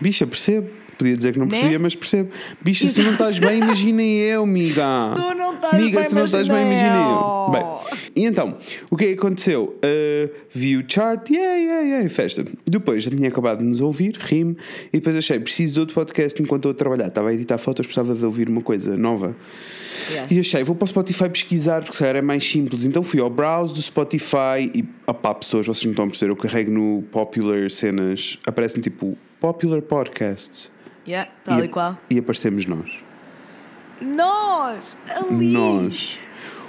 [0.00, 0.68] Bicha, percebo.
[1.00, 1.52] Podia dizer que não Né?
[1.52, 2.30] percebia, mas percebo.
[2.60, 4.96] Bicha, se não estás bem, imagina eu, miga.
[5.00, 7.50] Se tu não estás Miga, bem, se não estás bem, imagina eu.
[7.50, 8.58] Bem, e então,
[8.90, 9.78] o que é que aconteceu?
[9.82, 12.44] Uh, vi o chart, yeah, yeah, yeah, festa.
[12.66, 14.58] Depois já tinha acabado de nos ouvir, ri-me,
[14.92, 17.06] e depois achei, preciso de outro podcast enquanto estou a trabalhar.
[17.08, 19.34] Estava a editar fotos, precisava de ouvir uma coisa nova.
[20.10, 20.34] Yeah.
[20.34, 22.84] E achei, vou para o Spotify pesquisar, porque se calhar é mais simples.
[22.84, 26.36] Então fui ao browse do Spotify e, opá, pessoas, vocês não estão a perceber, eu
[26.36, 30.70] carrego no Popular Cenas, aparece-me tipo Popular Podcasts.
[31.10, 31.98] Yeah, tal e, qual.
[32.08, 32.88] E aparecemos nós.
[34.00, 34.96] Nós!
[35.08, 35.52] Ali!
[35.52, 36.18] Nós.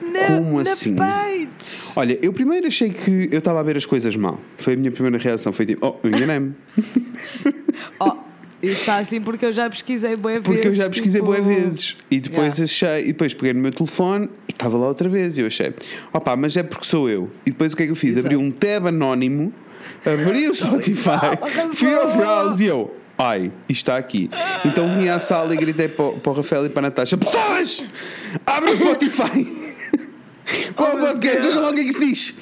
[0.02, 0.96] Na, Como assim?
[0.96, 1.92] page!
[1.96, 4.40] Olha, eu primeiro achei que eu estava a ver as coisas mal.
[4.58, 5.54] Foi a minha primeira reação.
[5.54, 6.56] Foi tipo, oh, enganei-me.
[8.00, 8.14] Oh,
[8.62, 10.48] está assim porque eu já pesquisei boa vezes.
[10.48, 11.32] Porque eu já pesquisei tipo...
[11.32, 11.98] boas vezes.
[12.10, 12.64] E depois Yeah.
[12.64, 15.38] achei, e depois peguei no meu telefone e estava lá outra vez.
[15.38, 15.74] E eu achei,
[16.12, 17.30] opá, mas é porque sou eu.
[17.46, 18.12] E depois o que é que eu fiz?
[18.18, 18.28] Exato.
[18.28, 19.54] Abri um tab anónimo,
[20.06, 21.38] abri o Spotify,
[21.74, 23.01] fui ao browse e eu.
[23.24, 24.30] Ai, está aqui.
[24.66, 27.18] Então vim à sala e gritei para, o- para o Rafael e para a Natasha:
[27.18, 27.86] Pessoas,
[28.46, 29.48] abre o Spotify!
[30.76, 31.42] Qual Oh, o podcast?
[31.42, 32.36] Vejam lá o que é que se diz.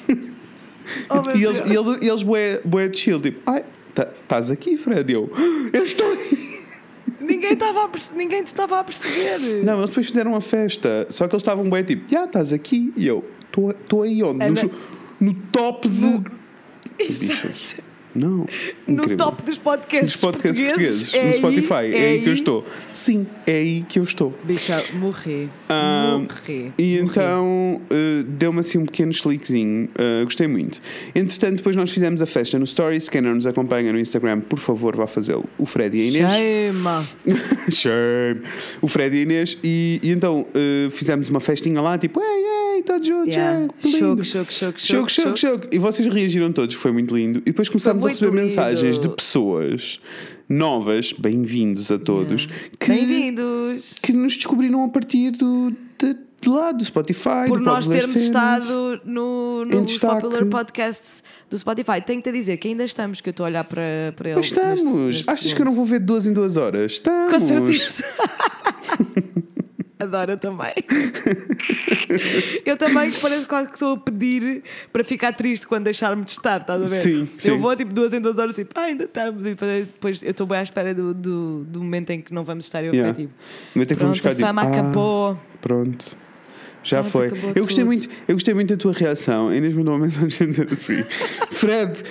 [1.08, 3.64] Oh, E eles, eles, eles bué, bué chill, tipo, ai,
[3.94, 5.12] tá- estás aqui, Fred?
[5.12, 5.30] Eu,
[5.72, 6.50] eu estou aí.
[7.20, 9.62] Ninguém, estava a Ninguém te estava a perceber.
[9.64, 12.92] Não, eles depois fizeram uma festa, só que eles estavam bem tipo, já estás aqui.
[12.96, 14.38] E eu, estou aí onde?
[14.38, 14.70] No, Ana- ju-
[15.20, 16.22] no top de.
[16.98, 17.82] Exato.
[18.14, 18.46] Não.
[18.86, 19.16] No Incrível.
[19.16, 21.72] top dos podcasts, dos podcasts portugueses, é no aí, Spotify.
[21.72, 22.38] É, aí que eu aí.
[22.38, 22.66] estou.
[22.92, 24.34] Sim, é aí que eu estou.
[24.44, 25.48] Bicha, morrer.
[25.68, 26.72] Ah, morrer.
[26.78, 27.02] E morrer.
[27.02, 30.80] então uh, deu-me assim um pequeno slickzinho, uh, gostei muito.
[31.14, 33.08] Entretanto, depois nós fizemos a festa no Stories.
[33.08, 35.44] Quem não nos acompanha no Instagram, por favor, vá fazê-lo.
[35.58, 36.32] O Fred e a Inês.
[36.32, 37.70] Shame.
[37.70, 38.40] Shame.
[38.82, 39.58] O Fred e a Inês.
[39.62, 42.69] E, e então uh, fizemos uma festinha lá, tipo, ei, ei, todos
[43.02, 43.68] juntos, Yeah.
[43.78, 44.24] que lindo.
[44.24, 45.66] Choco, choco, choco, Choco, choco, choco.
[45.72, 47.38] E vocês reagiram todos, foi muito lindo.
[47.40, 48.42] E depois começámos a receber lindo.
[48.42, 50.00] mensagens de pessoas
[50.48, 52.46] novas, bem-vindos a todos,
[52.78, 53.94] que, Bem-vindos.
[54.02, 57.46] que nos descobriram a partir do, de, de lá do Spotify.
[57.46, 58.22] Por do nós termos Cenas.
[58.24, 60.22] estado no, destaque.
[60.22, 62.00] Popular Podcasts do Spotify.
[62.04, 64.34] Tenho-te a dizer que ainda estamos, que eu estou a olhar para, para ele.
[64.34, 64.82] Pois estamos.
[64.82, 65.76] neste- neste Achas que eu não segundo.
[65.76, 66.92] vou ver de duas em duas horas?
[66.92, 67.32] Estamos.
[67.32, 68.04] Com certeza.
[70.00, 70.72] Adoro também.
[72.64, 76.60] Eu também, parece quase que estou a pedir para ficar triste quando deixar-me de estar,
[76.60, 76.96] estás a ver?
[76.96, 77.50] Sim, sim.
[77.50, 79.44] Eu vou tipo duas em duas horas, tipo, ah, ainda estamos.
[79.46, 82.44] E depois, depois eu estou bem à espera do, do, do momento em que não
[82.44, 82.82] vamos estar.
[82.82, 83.14] E eu Yeah.
[83.14, 83.30] fico
[83.86, 85.38] tipo, pronto, a ficar, tipo, fama ah, acabou.
[85.60, 86.16] Pronto.
[86.82, 87.26] Já Pronto, foi.
[87.54, 89.48] Eu gostei, muito, eu gostei muito da tua reação.
[89.48, 91.04] A Inês mandou uma mensagem a dizer assim:
[91.50, 92.02] Fred,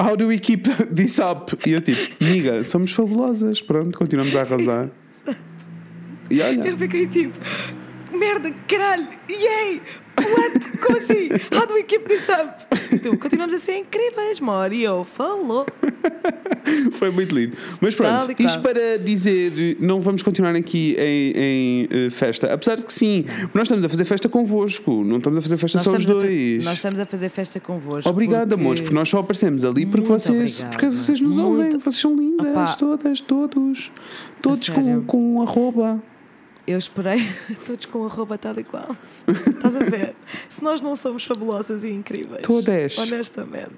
[0.00, 1.56] how do we keep this up?
[1.66, 3.60] E eu tipo, amiga, somos fabulosas.
[3.60, 4.88] Pronto, continuamos a arrasar.
[6.34, 7.38] E olha, Eu fiquei tipo,
[8.12, 9.80] merda, caralho, yay!
[10.18, 10.78] What?
[10.78, 11.28] Como assim?
[11.52, 12.64] How do we keep this up?
[13.02, 15.04] Tu, continuamos a ser incríveis, Mario.
[15.04, 15.66] Falou.
[16.92, 17.56] foi muito lindo.
[17.80, 22.52] Mas pronto, Tal isto para dizer, não vamos continuar aqui em, em, eh, festa.
[22.52, 25.78] Apesar de que sim, nós estamos a fazer festa convosco, não estamos a fazer festa
[25.80, 26.64] só os dois.
[26.64, 28.08] nós estamos a fazer festa convosco.
[28.08, 28.60] Obrigado, porque...
[28.60, 31.62] amores, porque nós só aparecemos ali porque Muito vocês, porque vocês nos ouvem.
[31.62, 32.76] Muito- Vocês são lindas, Opá.
[32.78, 33.92] todas, todos.
[34.40, 36.02] Todos com, com um arroba.
[36.66, 37.28] Eu esperei
[37.66, 38.96] todos com a roupa tal e qual.
[39.28, 40.14] Estás a ver?
[40.48, 42.42] Se nós não somos fabulosas e incríveis.
[42.42, 42.96] Todas.
[42.98, 43.72] Honestamente.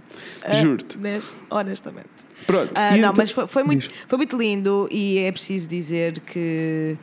[0.63, 0.97] Juro-te.
[0.97, 2.09] Honest- honestamente.
[2.47, 2.73] Pronto.
[2.77, 3.91] Ah, não, então- mas foi, foi muito, Diz.
[4.07, 6.97] foi muito lindo e é preciso dizer que.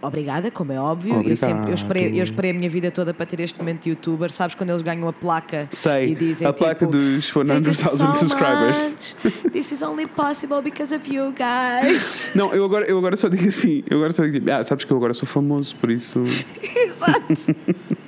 [0.00, 1.22] Obrigada, como é óbvio.
[1.22, 3.90] Eu, sempre, eu, esperei, eu esperei a minha vida toda para ter este momento de
[3.90, 4.30] youtuber.
[4.30, 7.68] Sabes quando eles ganham a placa Sei, e dizem a placa tipo, dos 100,000 "Thank
[7.68, 9.52] you so subscribers." much.
[9.52, 12.22] This is only possible because of you guys.
[12.34, 13.82] Não, eu agora, eu agora só digo assim.
[13.90, 16.22] Eu agora só digo, ah, sabes que eu agora sou famoso, por isso.
[16.62, 17.54] Exato.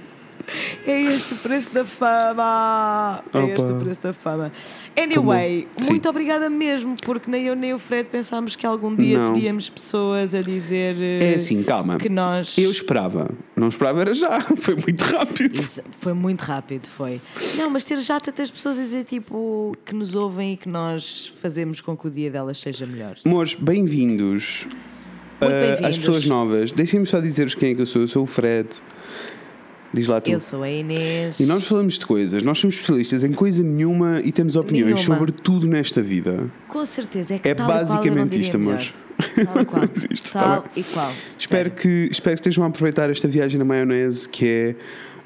[0.86, 3.22] É este o preço da fama.
[3.32, 3.48] É Opa.
[3.48, 4.52] este o preço da fama.
[4.96, 9.32] Anyway, muito obrigada mesmo, porque nem eu nem o Fred pensámos que algum dia Não.
[9.32, 11.98] teríamos pessoas a dizer É eh, assim, calma.
[11.98, 12.56] que nós.
[12.56, 13.30] Eu esperava.
[13.56, 14.40] Não esperava, era já.
[14.56, 15.58] Foi muito rápido.
[15.58, 17.20] Exato, Foi muito rápido, foi.
[17.56, 21.32] Não, mas ter já tantas pessoas a dizer tipo que nos ouvem e que nós
[21.40, 23.16] fazemos com que o dia delas seja melhor.
[23.24, 24.66] Amores, bem-vindos.
[25.40, 25.84] Muito ah, bem-vindos.
[25.86, 26.72] às pessoas novas.
[26.72, 28.02] Deixem-me só dizer-vos quem é que eu sou.
[28.02, 28.68] Eu sou o Fred.
[29.94, 30.30] Diz lá tu.
[30.30, 31.40] Eu sou a Inês.
[31.40, 35.16] E nós falamos de coisas, nós somos especialistas em coisa nenhuma e temos opiniões Nenhuma.
[35.16, 36.50] sobre tudo nesta vida.
[36.68, 38.92] Com certeza, é que É basicamente isto, amores.
[39.44, 39.82] Tal e qual.
[40.10, 41.12] Isto tal e qual.
[41.38, 41.82] Espero Sério.
[41.82, 44.76] que, espero que estejam a aproveitar esta viagem na maionese que é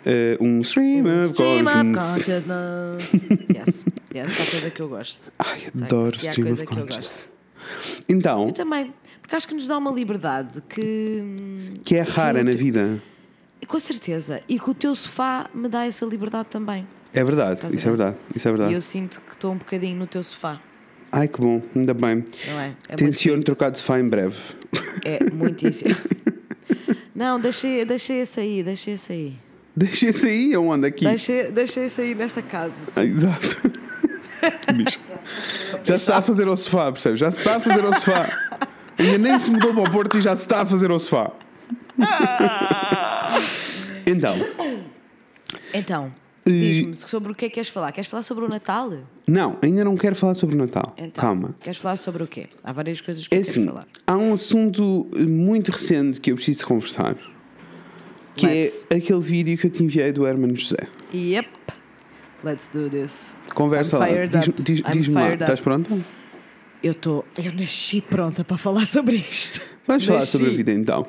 [0.07, 3.11] eh, um stream of Stream of consciousness.
[3.11, 3.13] consciousness.
[3.51, 5.33] yes, yes, é a coisa que eu gosto.
[5.39, 5.85] Ai, Sabe?
[5.85, 7.29] adoro há stream coisa of que eu consciousness.
[7.29, 8.03] gosto.
[8.09, 11.73] Então, Eu também, porque acho que nos dá uma liberdade que.
[11.85, 13.03] que é rara que- na vida.
[13.67, 14.43] Com certeza.
[14.49, 16.87] E que o teu sofá me dá essa liberdade também.
[17.13, 17.97] É verdade, isso é ver?
[17.97, 18.75] verdade, isso é E verdade.
[18.75, 20.61] eu sinto que estou um bocadinho no teu sofá,
[21.13, 22.25] Ai que bom, ainda bem.
[22.47, 22.73] não é?
[22.89, 24.37] É Tenciono trocar de sofá em breve.
[25.05, 25.97] É muitíssimo.
[27.15, 29.37] Não, deixei, deixei esse aí, deixei esse aí.
[29.77, 31.05] Deixa esse aí, aonde aqui?
[31.05, 32.75] Deixei, deixei esse aí nessa casa.
[32.97, 33.61] Ah, Exato.
[35.85, 37.19] Já se está a fazer ao sofá, percebes?
[37.21, 38.39] Já se está a fazer ao sofá.
[38.99, 41.33] Ainda nem se mudou para o Porto e já se está a fazer ao sofá.
[44.11, 44.37] Então,
[45.73, 47.93] Então, diz-me sobre o que é que queres falar.
[47.93, 48.93] Queres falar sobre o Natal?
[49.27, 50.95] não, ainda não quero falar sobre o Natal.
[50.97, 51.55] Então, Calma.
[51.63, 52.49] Queres falar sobre o quê?
[52.65, 53.87] Há várias coisas que É eu quero assim, falar.
[54.07, 57.17] há um assunto muito recente que eu preciso conversar.
[58.35, 58.87] Que Let's.
[58.91, 60.79] é aquele vídeo que eu te enviei do Hermano José.
[61.15, 61.49] Yep.
[62.43, 63.37] Let's do this.
[63.55, 64.07] Conversa I'm lá.
[64.07, 65.35] fired Diz- diz- Diz-me lá, up.
[65.43, 65.99] estás pronta?
[66.83, 67.25] Eu estou.
[67.37, 69.61] Eu nasci pronta para falar sobre isto.
[69.87, 70.33] Vamos falar Nasci.
[70.33, 71.07] sobre a vida então.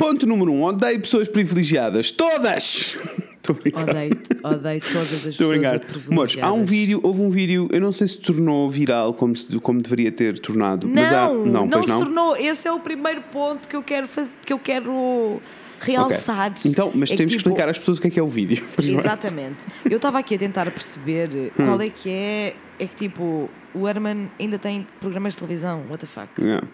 [0.00, 2.10] Ponto número um: odeio pessoas privilegiadas.
[2.10, 2.96] Todas!
[3.50, 6.50] Odeio, odeio todas as Estou a pessoas privilegiadas.
[6.50, 9.80] há um vídeo, houve um vídeo, eu não sei se tornou viral como, se- como
[9.82, 10.86] deveria ter tornado.
[10.86, 11.98] Não, mas há, não, não, se não.
[11.98, 12.36] tornou.
[12.36, 15.40] Esse é o primeiro ponto que eu quero fazer, que eu quero
[15.80, 16.54] realçar.
[16.64, 18.28] Então, mas É temos que tipo, explicar às pessoas o que é que é o
[18.28, 18.62] vídeo.
[18.76, 19.00] primeiro.
[19.00, 19.66] Exatamente.
[19.84, 21.64] Eu estava aqui a tentar perceber Hum.
[21.66, 22.54] qual é que é.
[22.78, 25.82] É que tipo, o Herman ainda tem programas de televisão.
[25.90, 26.28] What the fuck?
[26.40, 26.64] Yeah.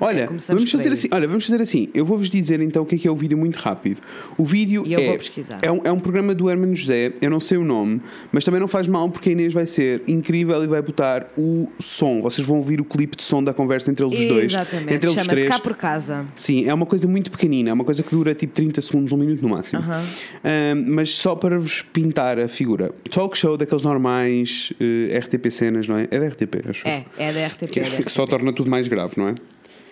[0.00, 1.08] Olha, começamos vamos fazer assim.
[1.12, 1.88] Olha, vamos fazer assim.
[1.94, 4.00] Eu vou-vos dizer então o que é que é o vídeo muito rápido.
[4.36, 5.18] O vídeo é.
[5.62, 8.00] É um, é um programa do Hermano José, eu não sei o nome,
[8.32, 11.68] mas também não faz mal porque a Inês vai ser incrível e vai botar o
[11.78, 12.20] som.
[12.20, 14.44] Vocês vão ouvir o clipe de som da conversa entre eles os dois.
[14.44, 14.94] Exatamente.
[14.94, 15.48] Entre eles Chama-se três.
[15.48, 16.26] Cá por Casa.
[16.34, 19.16] Sim, é uma coisa muito pequenina, é uma coisa que dura tipo 30 segundos, um
[19.16, 19.80] minuto no máximo.
[19.82, 20.04] Aham.
[20.44, 22.92] Ahm, mas só para vos pintar a figura.
[23.10, 26.08] Talk show daqueles normais, eh, RTP cenas, não é?
[26.10, 26.86] É da RTP, acho.
[26.86, 27.70] É, é da RTP.
[27.70, 28.30] Que, é da que só RTP.
[28.30, 29.34] torna tudo mais grave, não é?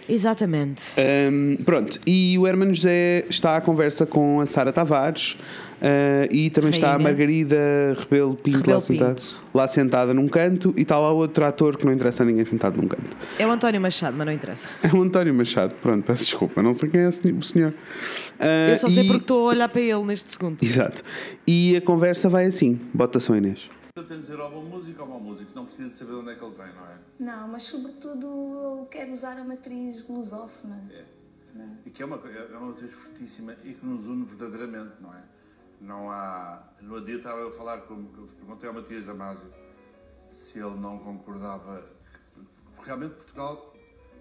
[0.09, 0.83] Exatamente.
[1.31, 5.33] Um, pronto, e o Hermano José está à conversa com a Sara Tavares
[5.81, 7.05] uh, e também está a Rainha.
[7.05, 7.57] Margarida
[7.99, 9.41] Rebelo Pinto, Rebelo lá, sentada, Pinto.
[9.55, 12.81] lá sentada num canto e está lá outro ator que não interessa a ninguém sentado
[12.81, 13.17] num canto.
[13.39, 14.69] É o António Machado, mas não interessa.
[14.83, 17.73] É o António Machado, pronto, peço desculpa, não sei quem é o senhor.
[18.39, 20.63] Uh, Eu só sei e- porque estou a olhar para ele neste segundo.
[20.63, 21.03] Exato.
[21.47, 23.71] E a conversa vai assim: bota só Inês.
[23.97, 26.19] Eu tenho de dizer ou boa música ou mau músico, não precisa de saber de
[26.19, 26.99] onde é que ele vem, não é?
[27.19, 30.85] Não, mas sobretudo eu quero usar a matriz lusófona.
[31.87, 35.15] E que é uma, co- é uma matriz fortíssima e que nos une verdadeiramente, não
[35.15, 35.23] é?
[35.81, 36.63] Não há.
[36.83, 38.05] No dia estava eu a falar com.
[38.37, 39.51] Perguntei ao Matias Damasio
[40.31, 41.83] se ele não concordava.
[42.83, 43.75] Realmente Portugal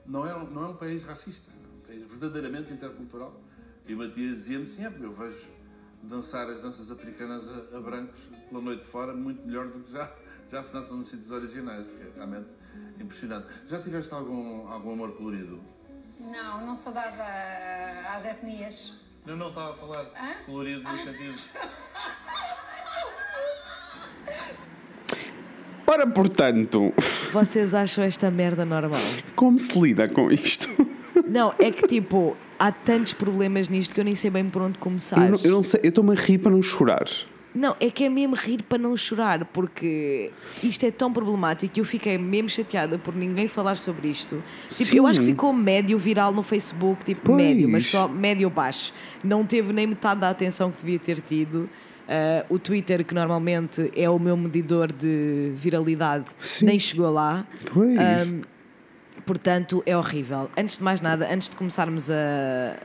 [0.06, 3.42] não é, não é um país racista, é um país verdadeiramente intercultural.
[3.86, 5.48] E o Matias dizia-me sim, é eu vejo
[6.06, 10.10] dançar as danças africanas a, a brancos pela noite fora muito melhor do que já,
[10.52, 12.48] já se dançam nos sítios originais, porque é realmente
[13.00, 13.48] impressionante.
[13.68, 15.60] Já tiveste algum, algum amor colorido?
[16.20, 17.24] Não, não sou dada
[18.16, 18.94] às etnias.
[19.26, 20.44] Não, não, estava a falar Hã?
[20.46, 21.42] colorido no sentido.
[25.88, 26.94] Ora, portanto,
[27.32, 29.00] Vocês acham esta merda normal?
[29.36, 30.68] como se lida com isto?
[31.28, 34.78] Não, é que tipo, há tantos problemas nisto que eu nem sei bem por onde
[34.78, 35.18] começar.
[35.18, 37.06] Eu não, eu não sei, eu estou-me a rir para não chorar.
[37.54, 40.30] Não, é que é mesmo rir para não chorar, porque
[40.62, 44.44] isto é tão problemático que eu fiquei mesmo chateada por ninguém falar sobre isto.
[44.70, 44.98] Tipo, Sim.
[44.98, 47.38] eu acho que ficou médio viral no Facebook, tipo, Pois.
[47.38, 48.94] médio, mas só médio baixo.
[49.24, 51.70] Não teve nem metade da atenção que devia ter tido.
[52.08, 56.66] Ah, o Twitter, que normalmente é o meu medidor de viralidade, Sim.
[56.66, 57.46] nem chegou lá.
[57.74, 57.98] Pois.
[57.98, 58.42] Ahm,
[59.26, 60.50] portanto, é horrível.
[60.58, 62.16] Antes de mais nada, antes de começarmos a,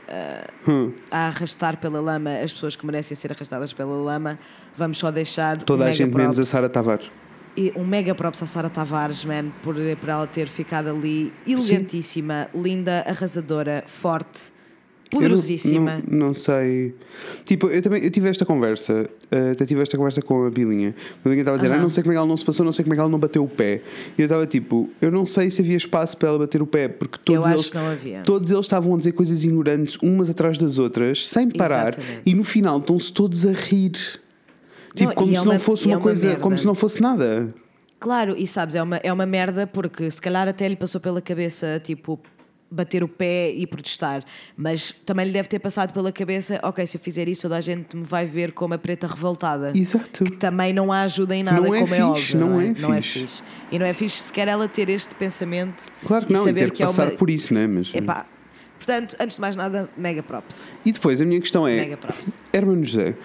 [0.09, 0.91] a, Hum.
[1.09, 4.37] a arrastar pela lama as pessoas que merecem ser arrastadas pela lama,
[4.75, 7.09] vamos só deixar Toda um a gente menos a Sara Tavares.
[7.55, 12.47] e um mega props à Sara Tavares, man, por, por ela ter ficado ali elegantíssima,
[12.55, 14.51] linda, arrasadora, forte,
[15.11, 16.01] poderosíssima.
[16.07, 16.95] Não, não sei.
[17.45, 20.95] Tipo, eu também eu tive esta conversa, eh, até tive esta conversa com a Bilinha.
[21.19, 21.81] A Bilinha estava a dizer, ah, Aham.
[21.83, 23.09] não sei como é que ela não se passou, não sei como é que ela
[23.09, 23.81] não bateu o pé.
[24.17, 26.87] E eu estava tipo, eu não sei se havia espaço para ela bater o pé,
[26.87, 27.71] porque todos eles.
[27.71, 28.23] não.
[28.23, 32.21] Todos eles estavam a dizer coisas ignorantes umas atrás das outras, sem parar, Exatamente.
[32.25, 33.91] e no final estão-se todos a rir.
[34.95, 36.41] Tipo, Não, como se é não uma- fosse e é uma uma coisa, merda.
[36.41, 37.53] como se não fosse nada.
[37.99, 41.21] Claro, e sabes, é uma, é uma merda porque se calhar até lhe passou pela
[41.21, 42.19] cabeça, tipo,
[42.71, 44.23] bater o pé e protestar,
[44.55, 47.61] mas também lhe deve ter passado pela cabeça, ok, se eu fizer isso toda a
[47.61, 49.73] gente me vai ver como a preta revoltada.
[49.75, 50.23] Exato.
[50.23, 52.39] Que também não a ajuda em nada, Não é como é fixe, óbvio.
[52.39, 53.43] não Não, é é, não é fixe.
[53.71, 56.59] E não é fixe sequer ela ter este pensamento Claro que e não, e saber
[56.61, 57.17] ter que é passar uma...
[57.17, 57.67] por isso, né?
[57.67, 58.25] Mas, Epá,
[58.77, 60.69] portanto, antes de mais nada, mega props.
[60.85, 62.37] E depois a minha questão é: Mega props.
[62.53, 63.15] Hermano José,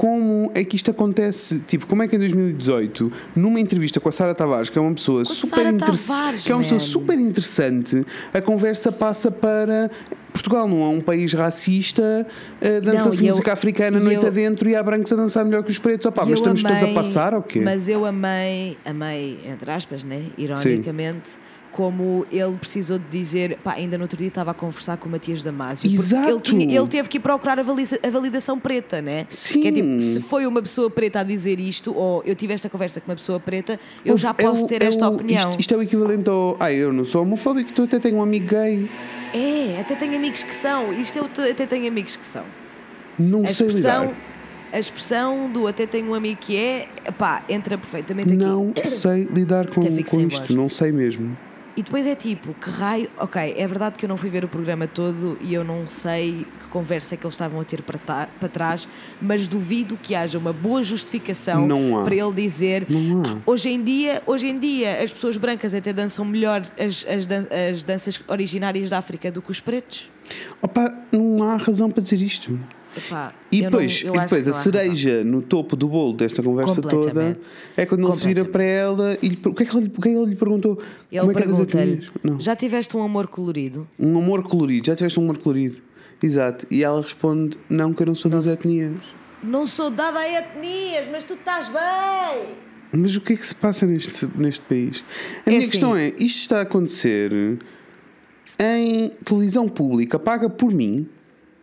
[0.00, 1.60] como é que isto acontece?
[1.66, 4.94] Tipo, como é que em 2018, numa entrevista com a Sara Tavares, que é uma
[4.94, 9.90] pessoa Com super interessante, que é uma pessoa super interessante, a conversa passa para
[10.32, 12.26] Portugal não é um país racista,
[12.62, 15.44] eh, dança-se e eu- música africana e noite eu- adentro e há brancos a dançar
[15.44, 16.06] melhor que os pretos.
[16.06, 17.60] Opá, E mas eu estamos todos a amei- passar ou quê?
[17.60, 20.22] Mas eu amei, amei, entre aspas, né?
[20.38, 21.32] Ironicamente.
[21.72, 25.12] Como ele precisou de dizer, pá, ainda no outro dia estava a conversar com o
[25.12, 26.28] Matias Damasio, Exato.
[26.28, 29.26] ele, tinha- ele teve que ir procurar a, valida- a validação preta, né?
[29.30, 29.60] Sim.
[29.62, 32.68] Que é tipo, se foi uma pessoa preta a dizer isto, ou eu tive esta
[32.68, 35.50] conversa com uma pessoa preta, eu já É posso o- ter é esta o- opinião.
[35.50, 36.56] Isto, isto é o equivalente ao.
[36.58, 38.88] Ai, eu não sou homofóbico, tu até tenho um amigo gay.
[39.32, 40.92] É, até tenho amigos que são.
[40.92, 42.42] Isto eu te- até tenho amigos que são.
[43.16, 44.16] Não A sei expressão, lidar.
[44.72, 48.36] a expressão do até tenho um amigo que é, pá, entra perfeitamente aqui.
[48.42, 50.50] Não sei lidar com, com isto, voz.
[50.50, 51.36] não sei mesmo.
[51.80, 53.08] E depois é tipo, que raio.
[53.16, 56.44] Ok, é verdade que eu não fui ver o programa todo e eu não sei
[56.62, 58.86] que conversa é que eles estavam a ter para, ta- para trás,
[59.18, 61.66] mas duvido que haja uma boa justificação
[62.04, 63.28] para ele dizer Não há.
[63.32, 67.26] "Ah, hoje em dia, hoje em dia as pessoas brancas até dançam melhor as, as,
[67.26, 70.10] dan- as danças originárias da África do que os pretos.
[70.60, 72.60] Opa, não há razão para dizer isto.
[72.96, 74.62] Epá, E não- depois, eu e depois a não há razão.
[74.72, 77.38] cereja no topo do bolo desta conversa toda
[77.76, 80.00] é quando ele se vira para ela e lhe, o, que é que ele, o
[80.00, 80.78] que é que ele lhe perguntou?
[81.10, 82.12] Ele Como é que das pergunta-lhe: etnias?
[82.24, 82.40] Não.
[82.40, 83.86] Já tiveste um amor colorido?
[83.98, 85.80] Um amor colorido, já tiveste um amor colorido.
[86.22, 86.66] Exato.
[86.70, 88.92] E ela responde: Não, que eu não sou das etnias.
[89.42, 92.54] Não sou dada a etnias, mas tu estás bem!
[92.92, 95.04] Mas o que é que se passa neste, neste país?
[95.46, 95.70] A É minha assim.
[95.70, 97.32] questão é: isto está a acontecer
[98.58, 101.08] em televisão pública paga por mim,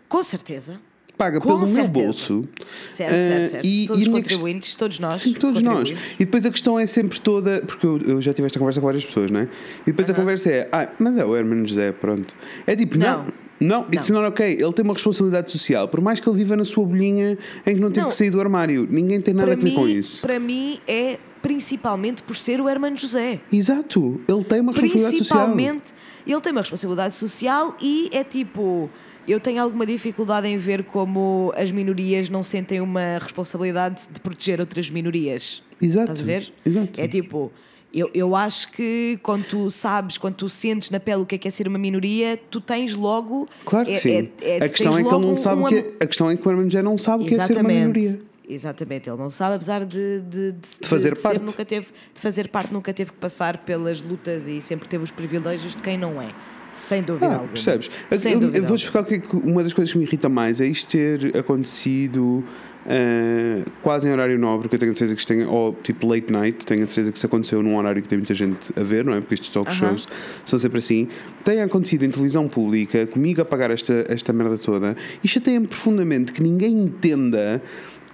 [0.09, 0.79] Com certeza.
[1.17, 1.91] Paga Com pelo meu certeza.
[1.93, 2.47] bolso.
[2.89, 3.65] Certo, eh, certo, certo.
[3.67, 5.15] e- todos e os quest- contribuintes, todos nós.
[5.15, 5.89] Sim, todos nós.
[6.19, 8.85] E depois a questão é sempre toda, porque eu, eu já tive esta conversa com
[8.85, 9.49] várias pessoas, não é?
[9.83, 12.35] E depois a conversa é, ah, mas é o Hermano José, pronto.
[12.65, 13.25] É tipo, não.
[13.25, 13.47] Não.
[13.59, 14.45] Não, it's not ok.
[14.61, 17.81] Ele tem uma responsabilidade social, por mais que ele viva na sua bolhinha em que
[17.81, 18.09] não teve Não.
[18.09, 18.87] que sair do armário.
[18.87, 20.21] Ninguém tem nada Para a ver mim, com isso.
[20.21, 23.39] para mim é principalmente por ser o Hermano José.
[23.51, 24.21] Exato.
[24.27, 25.45] Ele tem uma responsabilidade social.
[25.45, 25.93] Principalmente,
[26.27, 28.89] ele tem uma responsabilidade social e é tipo.
[29.27, 34.59] Eu tenho alguma dificuldade em ver como as minorias não sentem uma responsabilidade de proteger
[34.59, 35.61] outras minorias.
[35.81, 36.13] Exato.
[36.13, 36.53] Estás a ver?
[36.65, 37.01] Exato.
[37.01, 37.51] É tipo,
[37.93, 41.37] eu, eu acho que quando tu sabes, quando tu sentes na pele o que é,
[41.37, 43.47] que é ser uma minoria, tu tens logo.
[43.65, 44.31] Claro que é- sim.
[44.41, 46.05] é- é- a questão é que ele não um- sabe um o que é, A
[46.07, 48.21] questão é que o Hermano José não sabe o que é ser uma minoria.
[48.49, 51.41] Exatamente, ele não sabe, apesar de, de, de, fazer ser, parte.
[51.43, 55.11] nunca teve, de fazer parte, nunca teve que passar pelas lutas e sempre teve os
[55.11, 56.29] privilégios de quem não é.
[56.77, 57.89] Sem dúvida Ah, percebes?
[58.11, 60.29] Sem eu, dúvida eu vou explicar o que é uma das coisas que me irrita
[60.29, 62.43] mais é isto ter acontecido
[62.89, 66.07] ah, quase em horário nobre, que eu tenho a certeza que isto tem, ou tipo
[66.07, 68.83] late night, tenho a certeza que isso aconteceu num horário que tem muita gente a
[68.83, 69.19] ver, não é?
[69.19, 69.77] Porque estes talk Aham.
[69.77, 70.05] shows
[70.45, 71.07] são sempre assim.
[71.43, 76.31] Tem acontecido em televisão pública, comigo a pagar esta, esta merda toda, e chateia-me profundamente
[76.31, 77.61] que ninguém entenda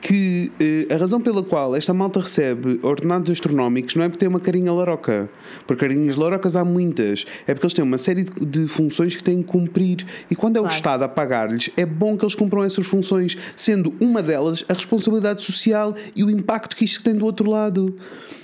[0.03, 4.27] que eh, a razão pela qual esta malta recebe ordenados astronómicos não é porque tem
[4.27, 5.29] uma carinha laroca,
[5.65, 9.23] porque carinhas larocas há muitas, é porque eles têm uma série de, de funções que
[9.23, 10.75] têm que cumprir e quando é o Claro.
[10.75, 15.41] Estado a pagar-lhes, é bom que eles cumpram essas funções, sendo uma delas a responsabilidade
[15.41, 17.95] social e o impacto que isto tem do outro lado.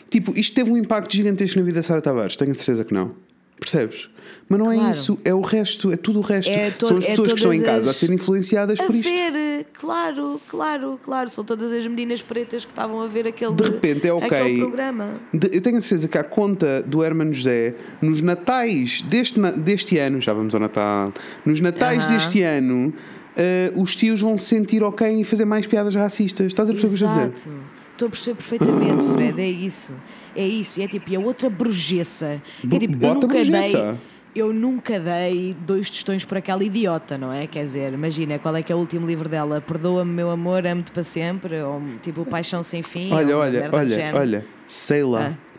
[0.10, 2.94] Tipo, isto teve um impacto gigantesco na vida da Sara Tavares, tenho a certeza que
[2.94, 3.14] não.
[3.60, 4.10] Percebes?
[4.48, 4.92] Mas não é Claro.
[4.92, 6.50] isso, é o resto, é tudo o resto.
[6.50, 8.96] É São as é pessoas que estão em casa a as- serem influenciadas A por
[8.96, 9.08] isto.
[9.10, 11.30] ver, claro, claro, claro.
[11.30, 14.58] São todas as meninas pretas que estavam a ver aquele, De repente é ok.
[14.60, 15.20] programa.
[15.34, 19.98] De- Eu tenho a certeza que a conta do Hermano José, nos natais deste, deste
[19.98, 21.14] ano, já vamos ao Natal,
[21.46, 22.92] nos natais deste ano,
[23.36, 26.48] eh, os tios vão se sentir ok e fazer mais piadas racistas.
[26.48, 27.79] Estás a perceber o que eu estou a dizer?
[28.00, 29.42] Estou a perceber perfeitamente, Fred.
[29.42, 29.94] É isso.
[30.34, 30.80] É isso.
[30.80, 32.42] E é tipo, e a outra brujeça.
[32.62, 34.00] Que é tipo, eu Bota nunca dei.
[34.34, 37.46] Eu nunca dei dois tostões por aquela idiota, não é?
[37.46, 39.60] Quer dizer, imagina qual é que é o último livro dela?
[39.60, 41.62] Perdoa-me, meu amor, amo-te para sempre.
[41.62, 43.12] Ou tipo, Paixão sem fim.
[43.12, 45.36] Olha, olha, olha, olha, sei lá.
[45.36, 45.50] Ah.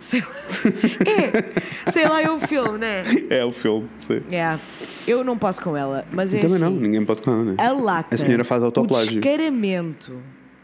[0.00, 0.26] Sei lá.
[1.86, 3.02] É, sei lá, é o filme, né?
[3.28, 4.22] É o filme, sim.
[4.30, 4.58] É.
[5.06, 6.64] Eu não posso com ela, mas é Também assim.
[6.64, 7.54] não, ninguém pode com ela, né?
[7.58, 8.14] A lata.
[8.14, 9.20] A senhora faz O autoplágio.
[9.20, 10.16] descaramento.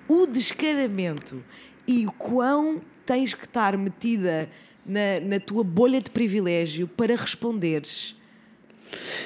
[0.09, 1.43] O descaramento.
[1.87, 4.49] E o quão tens que estar metida
[4.85, 8.17] na, na tua bolha de privilégio para responderes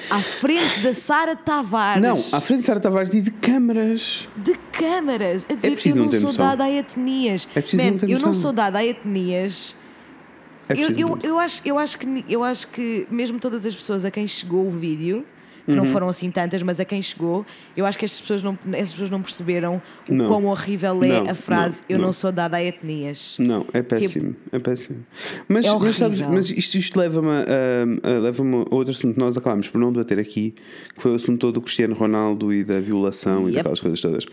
[0.09, 2.01] à frente da Sara Tavares.
[2.01, 4.27] Não, à frente de Sara Tavares e de câmaras.
[4.35, 5.45] De câmaras.
[5.49, 7.47] A dizer, preciso eu não sou dada a etnias.
[7.55, 9.75] É preciso Man, não eu não sou dada a etnias.
[10.67, 14.05] É Eu, eu, eu, acho, eu, acho que, eu acho que mesmo todas as pessoas
[14.05, 15.25] a quem chegou o vídeo,
[15.71, 18.57] que não foram assim tantas, mas a quem chegou, eu acho que estas pessoas não,
[18.73, 20.27] essas pessoas não perceberam o Não.
[20.27, 23.37] quão horrível é Não, a frase não, Eu não, sou dada a etnias.
[23.39, 24.99] Não, é péssimo, é péssimo.
[25.47, 29.19] Mas, É mas, sabes, mas isto, isto leva-me a, a- leva-me a outro assunto que
[29.19, 30.55] nós acabámos por não debater aqui,
[30.95, 33.55] que foi o assunto todo do Cristiano Ronaldo e da violação e Yep.
[33.55, 34.25] daquelas coisas todas.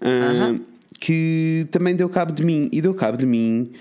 [0.00, 0.54] Ah,
[1.00, 3.72] Que também deu cabo de mim, e deu cabo de mim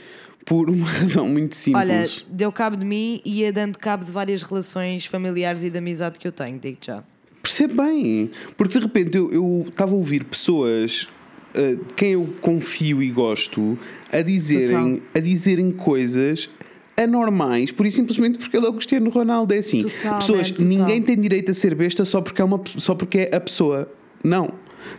[0.46, 2.26] por uma razão muito Olha, simples.
[2.30, 6.20] deu cabo de mim e ia dando cabo de várias relações familiares e de amizade
[6.20, 7.04] que eu tenho, digo já.
[7.42, 11.08] Percebe bem, porque de repente eu- estava a ouvir pessoas
[11.54, 13.78] de quem eu confio e gosto
[14.12, 16.50] a dizerem, a dizerem coisas
[16.98, 19.54] anormais, por isso simplesmente porque ele é o Cristiano Ronaldo.
[19.54, 22.62] É assim, Total, pessoas, man, ninguém tem direito a ser besta só porque é, uma,
[22.78, 23.92] só porque é a pessoa.
[24.24, 24.54] Não.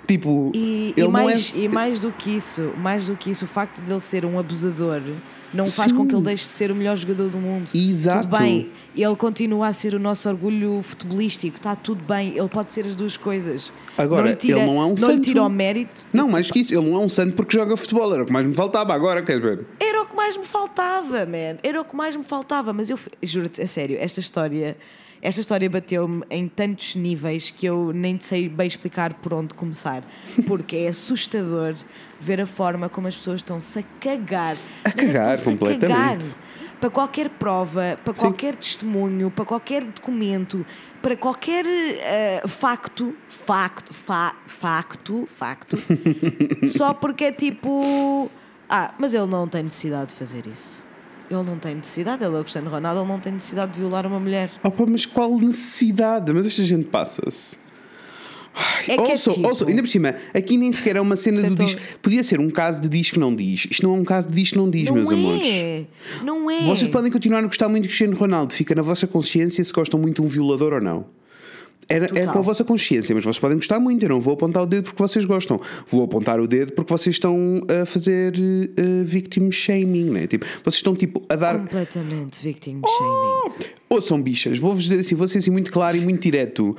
[0.06, 1.64] Tipo, E, ele e mais, não é.
[1.64, 4.38] e mais do que isso, mais do que isso, o facto de ele ser um
[4.38, 5.00] abusador
[5.52, 5.96] não faz Sim.
[5.96, 7.68] com que ele deixe de ser o melhor jogador do mundo.
[7.72, 8.26] Exato.
[8.28, 12.74] Tudo bem, ele continua a ser o nosso orgulho futebolístico, está tudo bem, ele pode
[12.74, 13.72] ser as duas coisas.
[13.96, 15.20] Agora, não lhe tira, ele não é um não lhe santo.
[15.20, 16.08] tira o mérito.
[16.12, 18.32] Não, mais que isso, ele não é um santo porque joga futebol, era o que
[18.32, 19.64] mais me faltava agora, quer ver?
[19.78, 21.58] Era o que mais me faltava, man.
[21.62, 22.72] Era o que mais me faltava.
[22.72, 24.76] Mas eu juro-te, a sério, esta história,
[25.24, 30.04] esta história bateu-me em tantos níveis que eu nem sei bem explicar por onde começar.
[30.46, 31.74] Porque é assustador
[32.20, 34.54] ver a forma como as pessoas estão-se a cagar.
[34.84, 35.88] A é cagar estão-se a completamente.
[35.88, 36.18] cagar
[36.78, 40.66] Para qualquer prova, para qualquer testemunho, para qualquer documento,
[41.00, 45.78] para qualquer eh, facto, facto, fa- facto, facto,
[46.68, 48.30] só porque é tipo.
[48.68, 50.83] Ah, mas ele não tem necessidade de fazer isso.
[51.34, 54.06] Ele não tem necessidade, ele é o Cristiano Ronaldo, ele não tem necessidade de violar
[54.06, 54.50] uma mulher.
[54.62, 56.32] Opa, mas qual necessidade?
[56.32, 57.56] Mas esta gente passa-se.
[58.86, 61.60] É que é tipo- also, ainda por cima, aqui nem sequer é uma cena do
[61.62, 61.76] é.
[62.00, 63.66] Podia ser um caso de diz que não diz.
[63.68, 65.42] Isto não é um caso de diz que não diz, Não meus amores.
[65.44, 65.84] é.
[66.22, 66.62] Não é.
[66.64, 68.54] Vocês podem continuar a gostar muito de Cristiano Ronaldo.
[68.54, 71.04] Fica na vossa consciência se gostam muito de um violador ou não.
[71.88, 74.02] Era, é com a vossa consciência, mas vocês podem gostar muito.
[74.04, 75.60] Eu não vou apontar o dedo porque vocês gostam.
[75.86, 80.26] Vou apontar o dedo porque vocês estão a fazer uh, victim shaming, né?
[80.26, 81.58] Tipo, vocês estão tipo a dar.
[81.58, 83.70] Completamente victim shaming.
[83.88, 86.76] Ouçam, bichas, vou-vos dizer assim, vou ser assim muito claro e muito direto.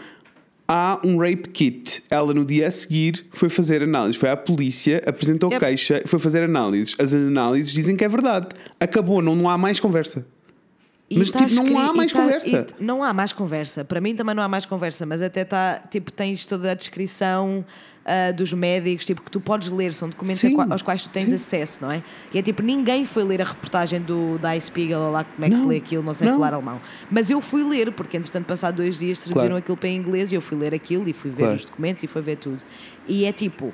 [0.68, 2.04] Há um rape kit.
[2.10, 5.64] Ela no dia a seguir foi fazer análise, foi à polícia, apresentou Yep.
[5.64, 6.96] queixa, foi fazer análises.
[6.98, 8.48] As análises dizem que é verdade.
[8.80, 10.26] Acabou, não, não há mais conversa.
[11.08, 12.66] E Mas, tá tipo, não há mais tá- conversa.
[12.80, 13.86] e não há mais conversa.
[13.86, 17.64] Para mim também não há mais conversa, mas até está, tipo, tens toda a descrição
[18.04, 21.30] ah, dos médicos, tipo, que tu podes ler, são documentos Sim, aos quais tu tens
[21.30, 21.36] sim.
[21.36, 22.02] acesso, não é?
[22.34, 25.50] E é tipo, ninguém foi ler a reportagem do da Spiegel, ou lá como é
[25.50, 26.36] que se lê aquilo, não sei não.
[26.36, 26.82] falar alemão.
[27.12, 29.58] Mas eu fui ler, porque entretanto, passado dois dias, traduziram Claro.
[29.58, 31.56] aquilo para inglês e eu fui ler aquilo e fui ver Claro.
[31.56, 32.62] os documentos e fui ver tudo.
[33.08, 33.72] E é tipo,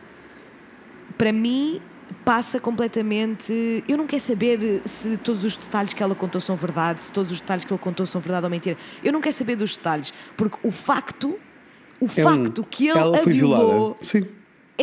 [1.17, 1.81] para mim
[2.25, 3.83] passa completamente.
[3.87, 7.31] Eu não quero saber se todos os detalhes que ela contou são verdade, se todos
[7.31, 8.77] os detalhes que ele contou são verdade ou mentira.
[9.03, 11.37] Eu não quero saber dos detalhes, porque o facto,
[11.99, 13.95] o É um- facto que ele ela a violou violada.
[14.05, 14.25] Sim.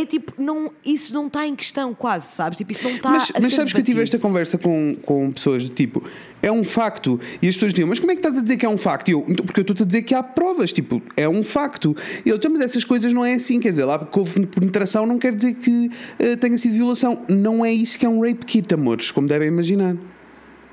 [0.01, 2.57] É tipo, não, isso não está em questão, quase, sabes?
[2.57, 5.33] Tipo, isso não está Mas, a mas sabes que eu tive esta conversa com, com
[5.33, 6.03] pessoas do tipo,
[6.41, 7.19] é um facto.
[7.43, 9.09] E as pessoas diziam, mas como é que estás a dizer que é um facto?
[9.09, 11.97] E eu, "Então, porque eu estou-te a dizer que há provas, tipo, é um facto.
[12.25, 15.05] E eu, "Então, mas essas coisas não é assim, quer dizer, lá porque houve penetração
[15.05, 17.25] não quer dizer que eh, tenha sido violação.
[17.29, 19.97] Não é isso que é um rape kit, amores, como devem imaginar.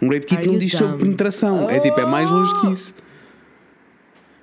[0.02, 1.00] Um rape kit Are não diz sobre dumb?
[1.04, 1.68] penetração.
[1.70, 2.94] É tipo, é mais longe que isso.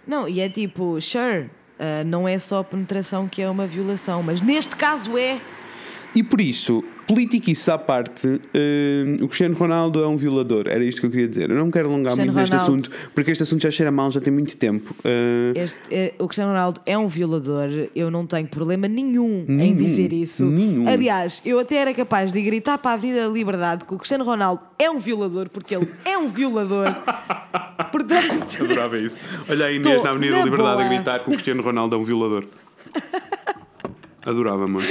[0.07, 1.49] Não, e é tipo, sure,
[1.85, 5.41] ah, não é só penetração que é uma violação, mas neste caso é.
[6.15, 10.65] E por isso, politiquice à parte, eh, o Cristiano Ronaldo é um violador.
[10.69, 11.51] Era isto que eu queria dizer.
[11.51, 14.21] Eu não quero alongar Cristiano muito neste assunto, porque este assunto já cheira mal, já
[14.21, 14.95] tem muito tempo.
[15.05, 19.53] Eh, Este, é- o Cristiano Ronaldo é um violador, eu não tenho problema nenhum, em
[19.57, 20.45] Nenhum, dizer isso.
[20.45, 20.89] nenhum.
[20.89, 24.25] Aliás, eu até era capaz de gritar para a Avenida da Liberdade que o Cristiano
[24.25, 26.87] Ronaldo é um violador, porque ele é um violador.
[27.93, 29.21] Portanto, Adorava isso.
[29.49, 30.85] Olha a Inês na Avenida da Liberdade boa.
[30.85, 32.45] a gritar que o Cristiano Ronaldo é um violador.
[34.25, 34.87] Adorava, mano.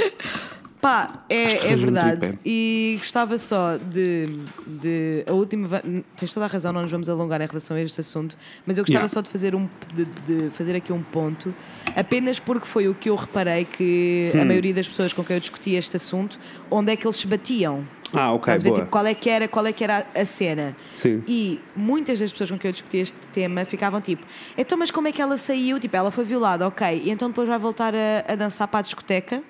[0.82, 2.38] Pá, é, é verdade.
[2.44, 4.26] E gostava só de,
[4.66, 5.24] de.
[5.26, 5.80] A última.
[6.16, 8.82] Tens toda a razão, não nos vamos alongar em relação a este assunto, mas eu
[8.82, 9.08] gostava Yeah.
[9.14, 11.54] só de fazer, um, de, de fazer aqui um ponto,
[11.96, 14.40] apenas porque foi o que eu reparei que Hum.
[14.42, 16.38] a maioria das pessoas com quem eu discuti este assunto,
[16.70, 17.86] onde é que eles se batiam.
[18.14, 18.74] Ah, ok, ver, boa.
[18.80, 20.76] tipo, qual, é que era, qual é que era a cena?
[20.98, 21.22] Sim.
[21.26, 24.26] E muitas das pessoas com quem eu discuti este tema ficavam tipo:
[24.58, 25.80] então, mas como é que ela saiu?
[25.80, 28.82] Tipo, ela foi violada, ok, e então depois vai voltar a, a dançar para a
[28.82, 29.42] discoteca?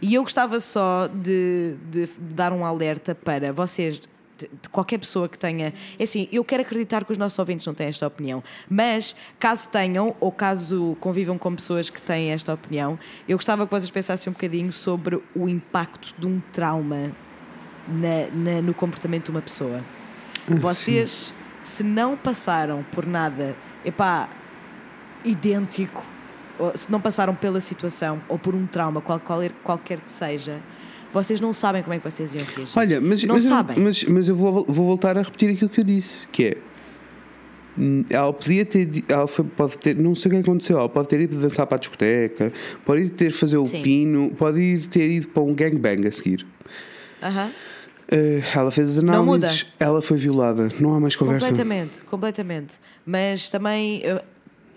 [0.00, 3.98] E eu gostava só de, de dar um alerta para vocês.
[4.00, 4.08] De
[4.62, 5.74] de qualquer pessoa que tenha.
[5.98, 8.40] É assim, eu quero acreditar que os nossos ouvintes não têm esta opinião,
[8.70, 12.96] mas caso tenham, ou caso convivam com pessoas que têm esta opinião,
[13.26, 17.10] eu gostava que vocês pensassem um bocadinho sobre o impacto de um trauma
[17.88, 19.84] na- na- no comportamento de uma pessoa.
[20.60, 21.34] Vocês,
[21.64, 24.28] se não passaram por nada, epá,
[25.24, 26.04] idêntico,
[26.74, 30.60] se não passaram pela situação ou por um trauma, qual, qual- qualquer que seja,
[31.12, 32.78] vocês não sabem como é que vocês iam reagir.
[32.78, 33.78] Olha, mas, não mas, eu- sabem.
[33.80, 36.56] mas, mas eu vou, vou voltar a repetir aquilo que eu disse, que é.
[37.78, 41.08] hum, Ela podia ter, ela foi- pode ter, não sei o que aconteceu, ela pode
[41.08, 42.52] ter ido dançar para a discoteca,
[42.84, 43.82] pode ir ter fazer o Sim.
[43.82, 46.46] pino, pode ir ter ido para um gangbang a seguir.
[47.22, 47.50] Aham.
[48.10, 51.46] Eh, ela fez as análises, ela foi violada, não há mais conversa.
[51.48, 52.78] Completamente, completamente.
[53.04, 54.20] Mas também eu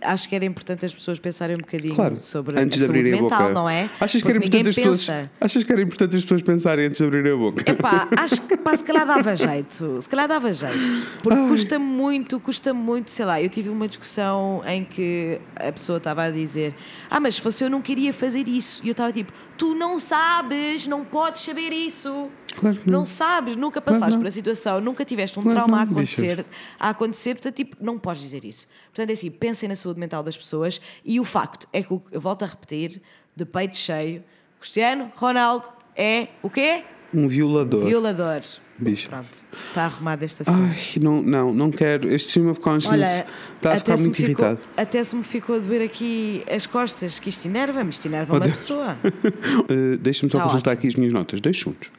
[0.01, 3.03] acho que era importante as pessoas pensarem um bocadinho Claro, sobre antes a de a
[3.03, 3.53] mental, boca.
[3.53, 3.89] não é?
[3.99, 7.05] Achas que, era importante as pessoas, achas que era importante as pessoas pensarem antes de
[7.05, 7.69] abrirem a boca?
[7.69, 10.01] Epá, acho que pá, se calhar dava jeito.
[10.01, 11.07] Se calhar dava jeito.
[11.23, 13.41] Porque custa muito, custa muito, sei lá.
[13.41, 16.73] Eu tive uma discussão em que a pessoa estava a dizer:
[17.09, 18.81] Ah, mas se fosse eu não queria fazer isso.
[18.83, 22.29] E eu estava tipo: Tu não sabes, não podes saber isso.
[22.55, 22.99] Claro não.
[22.99, 24.21] Não sabes, nunca Claro passaste não.
[24.23, 26.45] por a situação, nunca tiveste um Claro trauma a acontecer,
[26.79, 28.67] a acontecer, portanto, tipo, não podes dizer isso.
[28.93, 32.19] Portanto, é assim, pensem na saúde mental das pessoas e o facto é que, eu
[32.21, 33.01] volto a repetir,
[33.35, 34.23] de peito cheio,
[34.59, 36.83] Cristiano Ronaldo é o quê?
[37.13, 37.85] Um violador.
[37.85, 38.41] Violador.
[38.77, 39.09] Bicho.
[39.09, 39.29] Pronto,
[39.67, 40.59] está arrumado este assunto.
[40.71, 42.07] Ai, não, não, não quero.
[42.11, 43.27] Este stream of conscience Olha,
[43.57, 44.59] está a ficar muito ficou, irritado.
[44.75, 48.41] até se me ficou a doer aqui as costas, que isto enerva-me, isto enerva uma
[48.49, 48.97] pessoa.
[49.03, 50.79] Uh, Deixa-me só Tá consultar ótimo.
[50.79, 51.39] aqui as minhas notas.
[51.39, 51.91] Dois segundos.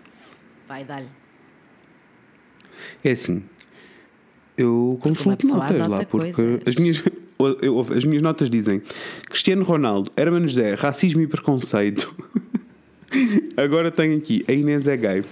[0.68, 1.08] Vai, dá-lhe.
[3.04, 3.42] É assim.
[4.56, 6.60] Eu consulto notas lá, porque coisas.
[6.66, 7.02] as minhas,
[7.62, 8.82] eu- as minhas notas dizem
[9.28, 12.14] Cristiano Ronaldo, Hermano José, racismo e preconceito.
[13.56, 15.24] Agora tenho aqui, a Inês é gay.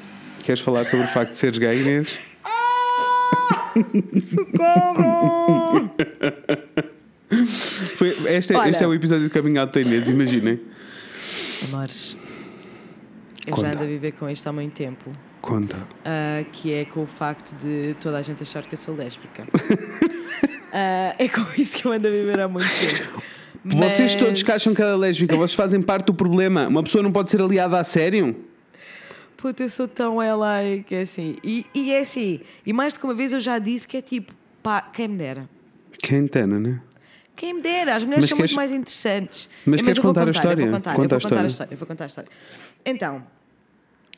[0.42, 2.18] Queres falar sobre o facto de seres gay, Inês?
[7.96, 8.70] Foi, este, é- Olha.
[8.70, 10.60] este é o episódio de Out da Inês, imaginem.
[11.68, 12.16] Amores,
[13.46, 13.68] eu Conta.
[13.68, 15.10] já ando a viver com isto há muito tempo.
[15.40, 15.76] Conta.
[16.04, 19.46] ah, que é com o facto de toda a gente achar que eu sou lésbica.
[20.72, 23.20] Ah, é com isso que eu ando a viver há muito tempo.
[23.64, 26.68] Vocês Mas- todos que acham que ela é lésbica, vocês fazem parte do problema.
[26.68, 28.36] Uma pessoa não pode ser aliada a sério?
[29.36, 31.36] Puta, eu sou tão LA que é assim.
[31.42, 32.38] E, e é assim.
[32.64, 34.32] E mais de que uma vez eu já disse que é tipo,
[34.62, 35.48] pá, quem me dera.
[36.00, 36.80] Quem entenda, né?
[37.36, 39.48] Quem me dera, as mulheres Mas são queres- muito mais interessantes.
[39.64, 40.62] Mas É, queres eu vou contar a história?
[40.62, 41.46] Eu vou contar, Conta eu a vou contar a história.
[41.46, 41.72] história.
[41.74, 42.30] Eu vou contar a história.
[42.84, 43.22] Então,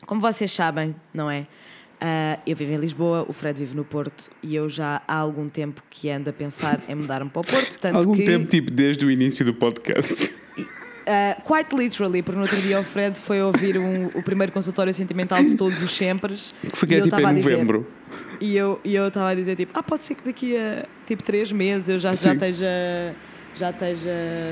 [0.05, 1.47] como vocês sabem, não é?
[2.01, 5.47] Ah, eu vivo em Lisboa, o Fred vive no Porto e eu já há algum
[5.47, 7.79] tempo que ando a pensar em mudar-me para o Porto.
[7.79, 10.33] Tanto Algum que, tempo, tipo, desde o início do podcast.
[11.07, 14.93] ah, quite literally, porque no outro dia o Fred foi ouvir um- o primeiro consultório
[14.93, 16.33] sentimental de todos os sempre.
[16.35, 17.87] Que foi que é tipo em novembro.
[18.39, 21.23] E eu e eu estava a dizer tipo, ah, pode ser que daqui a tipo
[21.23, 23.15] três meses eu já, já esteja.
[23.55, 24.09] Já esteja.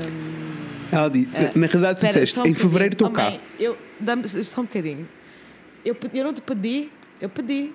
[0.08, 3.40] hum, Ela disse, na realidade, tu disseste, um em fevereiro estou bocadinho.
[3.40, 3.44] cá.
[3.58, 3.62] Oh,
[4.16, 5.08] mãe, eu, só um bocadinho.
[5.84, 6.88] Eu, eu não te pedi,
[7.20, 7.72] eu pedi.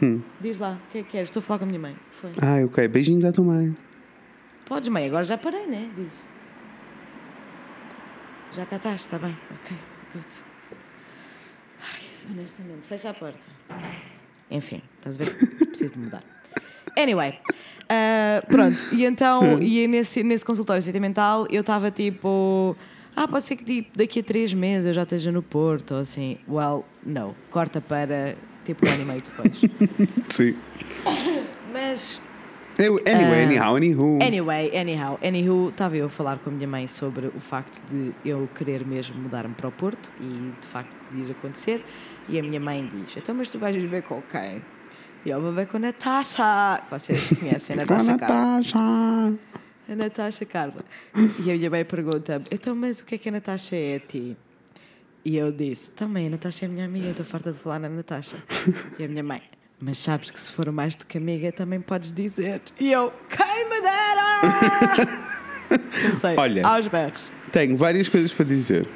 [0.00, 0.20] Hum.
[0.40, 1.28] Diz lá, o que é que queres?
[1.30, 1.96] Estou a falar com a minha mãe.
[2.12, 2.30] Foi.
[2.40, 2.86] Ah, ok.
[2.86, 3.76] Beijinhos à tua mãe.
[4.66, 5.90] Podes, mãe, agora já parei, né?
[5.96, 6.12] Diz.
[8.54, 9.36] Já cá estás, está bem.
[9.50, 9.76] Ok,
[10.14, 10.26] good.
[11.80, 13.38] Ai, isso, honestamente, fecha a porta.
[14.50, 15.34] Enfim, estás a ver?
[15.66, 16.22] Preciso de mudar.
[16.96, 17.38] Anyway,
[17.88, 22.76] ah, pronto, e então, e nesse, nesse consultório sentimental eu estava tipo.
[23.16, 26.00] Ah, pode ser que tipo, daqui a três meses eu já esteja no Porto, ou
[26.00, 26.38] assim.
[26.48, 27.34] Well, no.
[27.50, 29.60] Corta para tipo um ano e meio depois.
[30.28, 30.54] Sim.
[31.72, 32.20] Mas
[32.78, 34.18] anyway, Ah, anyhow, anywho.
[34.22, 38.12] Anyway, anyhow, anywho, estava eu a falar com a minha mãe sobre o facto de
[38.24, 41.84] eu querer mesmo mudar-me para o Porto e de facto de ir acontecer.
[42.28, 44.62] E a minha mãe diz: Então, mas tu vais viver com quem?
[45.24, 48.46] E eu vou ver com a Natasha, que vocês conhecem, a Com Natasha Carla.
[48.46, 48.78] Natasha.
[49.90, 50.84] A Natasha Carla.
[51.44, 54.00] E a minha mãe pergunta-me: Então, mas o que é que a Natasha é a
[54.00, 54.36] ti?
[55.24, 58.36] E eu disse: Também, a Natasha é minha amiga, estou farta de falar na Natasha.
[58.98, 59.42] E a minha mãe:
[59.80, 62.60] Mas sabes que se for mais do que amiga também podes dizer.
[62.78, 65.28] E eu: Quem me dera!
[66.02, 66.66] Comecei Olha.
[66.66, 67.32] aos berros.
[67.52, 68.88] Tenho várias coisas para dizer.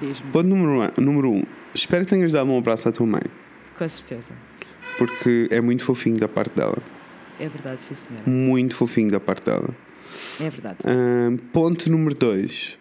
[0.00, 1.42] Diz-me, Ponto número um, número um.
[1.74, 3.22] Espero que tenhas dado um abraço à tua mãe.
[3.78, 4.32] com certeza.
[4.98, 6.78] Porque é muito fofinho da parte dela.
[7.38, 8.22] É verdade, sim, senhora.
[8.28, 9.68] Muito fofinho da parte dela.
[10.40, 10.78] É verdade.
[11.52, 12.78] Ponto número dois.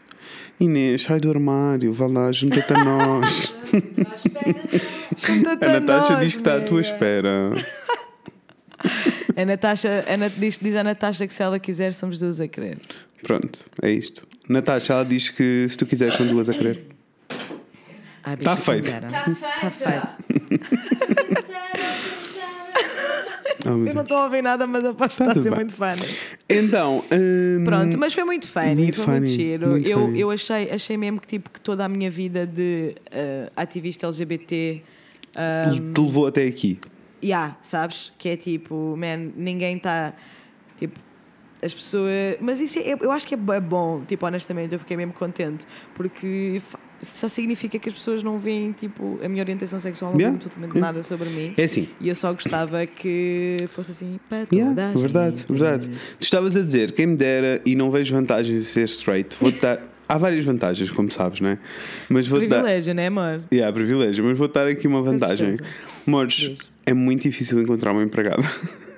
[0.59, 3.53] Inês, sai do armário, vá lá, junta-te a nós.
[5.17, 7.51] Junta-te A Natasha nós, diz que está à tua espera.
[9.37, 12.47] A Natasha, a Nat, diz, diz a Natasha que se ela quiser, somos duas a
[12.47, 12.77] querer.
[13.23, 14.27] Pronto, é isto.
[14.49, 16.87] Natasha, ela diz que se tu quiseres, são duas a querer.
[18.23, 18.83] Ai, Tá bicha, feito.
[18.89, 19.07] quem dera.
[19.61, 20.17] Tá feito.
[23.65, 25.59] Oh, Eu não estou a ouvir nada, mas aposto que Tá está a ser bem.
[25.59, 26.15] muito funny.
[26.47, 29.67] Então, hum, Pronto, mas foi muito funny, muito foi muito funny, giro.
[29.71, 30.19] muito eu, funny.
[30.21, 34.81] eu achei, achei mesmo que, tipo, que toda a minha vida de eh, ativista LGBT.
[35.35, 36.79] ah, te levou até aqui.
[37.21, 38.13] yeah, sabes?
[38.17, 40.13] Que é tipo, man, ninguém está.
[40.77, 40.97] Tipo,
[41.61, 42.37] as pessoas.
[42.39, 45.65] Mas isso é, eu acho que é bo- bom, tipo, honestamente, eu fiquei mesmo contente.
[45.93, 46.61] Porque
[47.01, 50.75] só significa que as pessoas não veem, tipo, a minha orientação sexual, não Yeah, absolutamente
[50.75, 50.91] yeah.
[50.91, 51.53] nada sobre mim.
[51.57, 51.87] É assim.
[51.99, 55.51] E eu só gostava que fosse assim para Yeah, a verdade, gente.
[55.51, 55.89] verdade.
[56.19, 59.59] Tu estavas a dizer, quem me dera e não vejo vantagens em ser straight, vou-te
[59.61, 59.79] dar.
[60.07, 61.59] Há várias vantagens, como sabes, não é?
[62.09, 62.57] Mas vou-te dar.
[62.61, 63.41] Privilégio, né, amor?
[63.53, 65.57] Yeah, privilégio, mas vou dar aqui uma vantagem.
[66.07, 66.71] Diz.
[66.85, 68.43] é muito difícil encontrar uma empregada.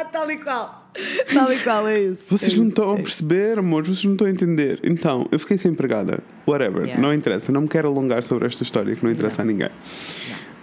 [0.00, 0.90] Ah, tal e qual.
[1.32, 2.26] Tal e qual, é isso.
[2.28, 3.02] Vocês é não estão é a isso.
[3.04, 4.80] perceber, amores, vocês não estão a entender.
[4.82, 6.18] Então, eu fiquei sem empregada.
[6.46, 7.00] Whatever, Yeah.
[7.00, 7.52] não interessa.
[7.52, 9.68] Não me quero alongar sobre esta história que não interessa a ninguém.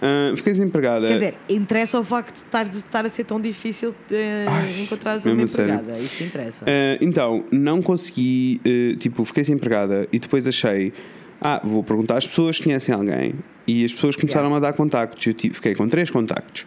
[0.02, 1.06] Ah, fiquei sem empregada.
[1.08, 5.24] Quer dizer, interessa o facto de estar, de estar a ser tão difícil de encontrares
[5.24, 5.74] uma mesmo a sério.
[5.74, 5.98] empregada.
[6.02, 6.64] Isso interessa.
[6.68, 10.92] Ah, então, não consegui, eh, tipo, fiquei sem empregada e depois achei,
[11.40, 13.34] ah, vou perguntar às pessoas se conhecem alguém.
[13.68, 15.26] E as pessoas começaram a dar contactos.
[15.26, 16.64] Eu tive- fiquei com três contactos.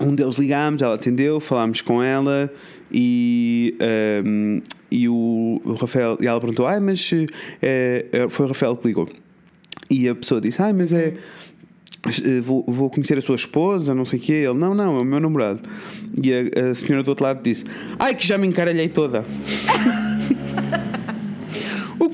[0.00, 2.52] Um deles ligámos, ela atendeu, falámos com ela
[2.90, 7.10] e, ahm, e o, Rafael, e ela perguntou, ah, mas
[7.60, 9.08] eh, foi o Rafael que ligou.
[9.90, 11.14] E a pessoa disse, ah, mas é.
[12.06, 14.32] eh, Vou, vou conhecer a sua esposa, não sei o quê.
[14.32, 15.60] Ele, não, não, é o meu namorado.
[16.22, 17.64] E a, a senhora do outro lado disse:
[17.98, 19.24] Ai, que já me encaralhei toda.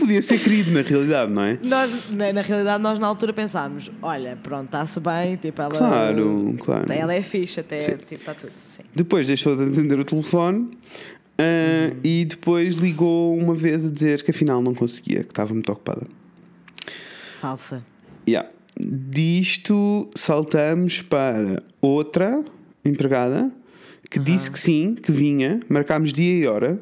[0.04, 1.58] podia ser querido, na realidade, não é?
[1.62, 5.70] Nós, na, na realidade, nós na altura pensámos: olha, pronto, está-se bem, tipo, ela.
[5.70, 6.92] Claro, claro.
[6.92, 7.96] Ela é fixe, até, Sim.
[7.96, 8.52] tipo, está tudo.
[8.54, 8.82] Sim.
[8.94, 10.70] Depois deixou de atender o telefone
[11.38, 15.70] ah, e depois ligou uma vez a dizer que afinal não conseguia, que estava muito
[15.72, 16.06] ocupada.
[17.40, 17.82] Falsa.
[18.28, 18.48] Yeah.
[18.78, 22.44] Disto saltamos para outra
[22.84, 23.50] empregada
[24.10, 26.80] que disse que sim, que vinha, marcámos dia e hora,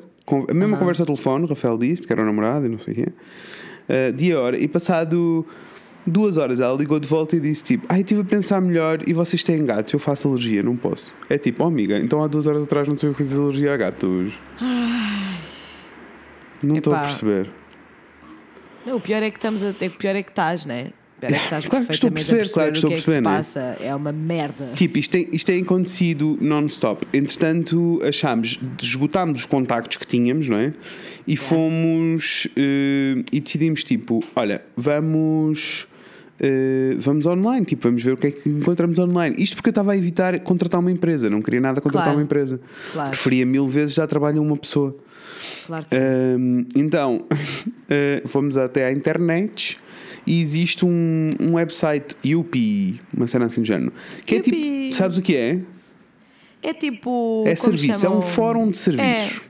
[0.49, 2.95] a mesma conversa ao telefone, o Rafael disse que era o namorado e não sei
[2.95, 3.09] o quê.
[3.89, 5.47] uh, dia hora, e passado
[6.07, 9.13] duas horas ela ligou de volta e disse tipo, ai, estive a pensar melhor e
[9.13, 11.15] vocês têm gatos, eu faço alergia, não posso.
[11.29, 14.33] É tipo, oh amiga, então há duas horas atrás não sabia fazer alergia a gatos.
[16.63, 17.51] Não estou a perceber.
[18.87, 19.69] Não, o pior é que estamos a.
[19.69, 20.91] é que O pior é que estás, né?
[21.27, 22.99] É que estás Claro que estou a perfeitamente perceber, claro que estou a o que
[22.99, 23.37] é que perceber, né?
[23.37, 23.77] passa.
[23.81, 24.71] É uma merda.
[24.75, 27.07] Tipo, isto tem, isto tem acontecido non-stop.
[27.13, 30.73] Entretanto, achámos, esgotámos os contactos que tínhamos, não é?
[31.27, 35.87] E fomos eh, e decidimos, tipo, olha, vamos.
[36.41, 39.37] eh, vamos online, tipo, vamos ver o que é que encontramos online.
[39.39, 42.19] Isto porque eu estava a evitar contratar uma empresa, não queria nada contratar Claro.
[42.19, 42.61] uma empresa.
[42.93, 43.11] Claro.
[43.11, 44.97] Preferia mil vezes já trabalho uma pessoa.
[45.67, 46.03] Claro que sim.
[46.03, 47.25] Hum, então,
[47.89, 49.79] eh, fomos até à internet
[50.27, 53.93] e existe um, um website, Yupi, uma cena assim do género.
[54.25, 55.61] Que é tipo, sabes o que é?
[56.63, 57.45] É tipo.
[57.47, 59.43] É serviço, é um fórum de serviços.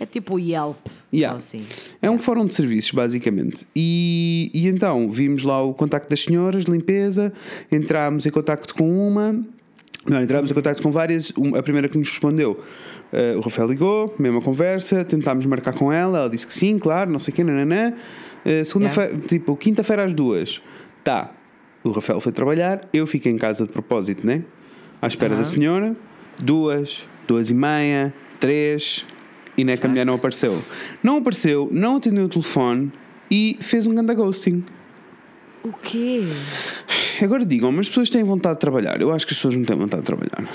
[0.00, 0.78] É, é tipo o Yelp.
[1.12, 1.36] Yeah.
[1.36, 1.58] Assim.
[2.02, 3.66] É um fórum de serviços, basicamente.
[3.74, 7.32] E, e então vimos lá o contacto das senhoras, limpeza,
[7.70, 9.34] entrámos em contacto com uma,
[10.08, 11.32] não, entrámos em contacto com várias.
[11.56, 12.60] A primeira que nos respondeu,
[13.12, 17.10] eh, o Rafael ligou, mesma conversa, tentámos marcar com ela, ela disse que sim, claro,
[17.10, 17.94] não sei o quê, nananã.
[18.44, 20.62] Eh, Segunda-feira, tipo, quinta-feira às duas,
[21.04, 21.32] tá.
[21.84, 24.44] O Rafael foi trabalhar, eu fiquei em casa de propósito, né?
[25.00, 25.96] À espera da senhora,
[26.38, 29.06] duas, duas e meia, três,
[29.56, 30.56] e não é que a mulher não apareceu.
[31.02, 32.92] Não apareceu, não atendeu o telefone
[33.30, 34.64] e fez um ganda ghosting.
[35.62, 36.22] O quê?
[37.22, 39.00] Agora digam, mas as pessoas têm vontade de trabalhar.
[39.00, 40.48] Eu acho que as pessoas não têm vontade de trabalhar.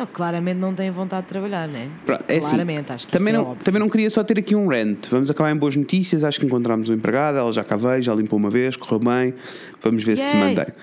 [0.00, 1.90] Não, claramente não têm vontade de trabalhar, né?
[2.26, 4.54] É assim, claramente, acho que também isso não, é também não queria só ter aqui
[4.56, 5.08] um rant.
[5.10, 6.24] Vamos acabar em boas notícias.
[6.24, 7.36] Acho que encontramos um empregado.
[7.38, 9.34] Ela já cá veio, já limpou uma vez, correu bem.
[9.82, 10.48] Vamos ver se se Yay!
[10.56, 10.74] mantém.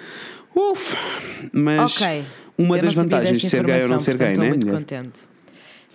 [0.56, 0.96] Uf!
[1.52, 2.26] Mas Ok.
[2.58, 4.34] uma Eu das vantagens de ser gay ou não ser gay, né?
[4.34, 4.80] Estou muito mulher?
[4.80, 5.22] contente.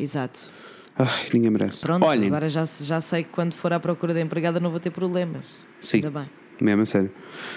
[0.00, 0.50] Exato.
[0.98, 1.86] Ai, ninguém merece.
[1.86, 4.78] Pronto, Olhem, agora já, já sei que quando for à procura de empregada não vou
[4.80, 5.64] ter problemas.
[5.80, 5.98] Sim.
[5.98, 6.28] Ainda bem.
[6.60, 7.10] mesmo a sério.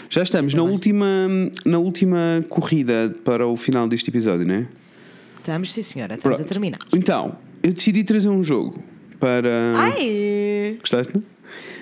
[0.09, 0.71] Já estamos na bem.
[0.71, 1.07] última,
[1.65, 4.67] na última corrida para o final deste episódio, não é?
[5.45, 6.49] Estamos, sim senhora, estamos a Pronto.
[6.51, 6.79] terminar.
[6.91, 8.83] Então, eu decidi trazer um jogo
[9.19, 9.75] para.
[9.77, 10.75] Ai!
[10.79, 11.13] Gostaste?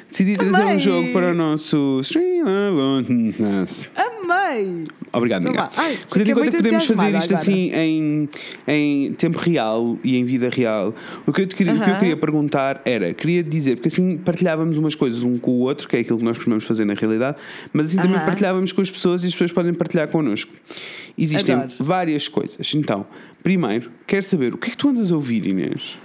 [0.09, 0.79] Decidi trazer um Amei!
[0.79, 2.45] jogo para o nosso Stream.
[3.95, 4.85] Amei!
[5.13, 5.69] Obrigado, amiga.
[5.77, 7.35] Ai, Quando enquanto muito podemos fazer isto agora.
[7.35, 8.29] assim em,
[8.67, 10.93] em tempo real e em vida real,
[11.25, 14.17] o que, eu te queria, o que eu queria perguntar era, queria dizer, porque assim
[14.17, 16.95] partilhávamos umas coisas um com o outro, que é aquilo que nós costumamos fazer na
[16.95, 17.37] realidade,
[17.71, 18.25] mas assim também Aham.
[18.25, 20.51] partilhávamos com as pessoas e as pessoas podem partilhar connosco.
[21.17, 21.73] Existem Adoro.
[21.79, 22.73] várias coisas.
[22.73, 23.05] Então,
[23.43, 25.99] primeiro, quero saber o que é que tu andas a ouvir, Inês?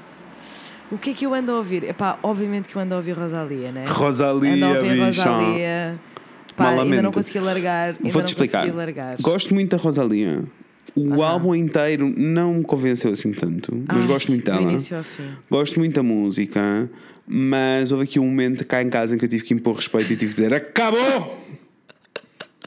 [0.91, 1.85] O que é que eu ando a ouvir?
[1.85, 3.85] Epá, obviamente que eu ando a ouvir Rosalia, né?
[3.87, 5.01] Rosalia, Ando a ouvir.
[5.01, 6.01] Rosalia.
[6.57, 7.93] Pá, ainda não consegui largar.
[8.01, 8.67] Vou-te não explicar.
[9.21, 10.45] Gosto muito da Rosalia.
[10.97, 14.63] O álbum inteiro não me convenceu assim tanto, mas Ai, gosto muito do dela.
[14.63, 15.29] início ao fim.
[15.49, 16.91] Gosto muito da música,
[17.27, 20.13] mas houve aqui um momento cá em casa em que eu tive que impor respeito
[20.13, 21.39] e tive que dizer: Acabou!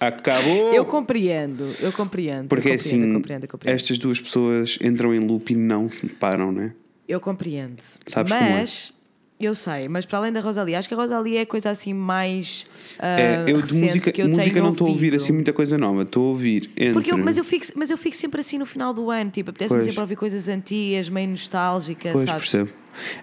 [0.02, 0.74] Acabou!
[0.74, 2.47] Eu compreendo, eu compreendo.
[2.47, 3.76] Porque eu compreendo, assim, eu compreendo, eu compreendo.
[3.76, 5.88] estas duas pessoas entram em loop e não
[6.20, 6.74] param, né?
[7.08, 7.84] Eu compreendo.
[8.08, 8.49] Sabes como é?
[8.62, 8.91] mas,
[9.39, 11.93] eu sei, mas para além da Rosalia, acho que a Rosalia é a coisa assim
[11.93, 12.66] mais.
[12.97, 15.54] ah, É, eu de música, que eu música tenho não estou a ouvir assim muita
[15.54, 16.93] coisa nova, estou a ouvir entre.
[16.93, 19.52] Porque eu- mas, eu fico, mas eu fico sempre assim no final do ano, tipo,
[19.52, 22.49] apetece-me sempre ouvir coisas antigas, meio nostálgicas, Pois sabes?
[22.49, 22.72] percebo.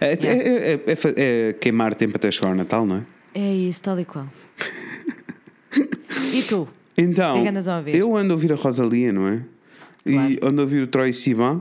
[0.00, 3.02] É, é- é- é é queimar tempo até chegar ao Natal, não é?
[3.34, 4.28] É isso, tal e qual.
[6.32, 6.68] E tu?
[6.96, 7.94] Então, O que é que andas a ouvir?
[7.96, 9.42] eu ando a ouvir a Rosalia, não é?
[10.04, 10.30] Claro.
[10.32, 11.60] E ando a ouvir o Troy Sivan.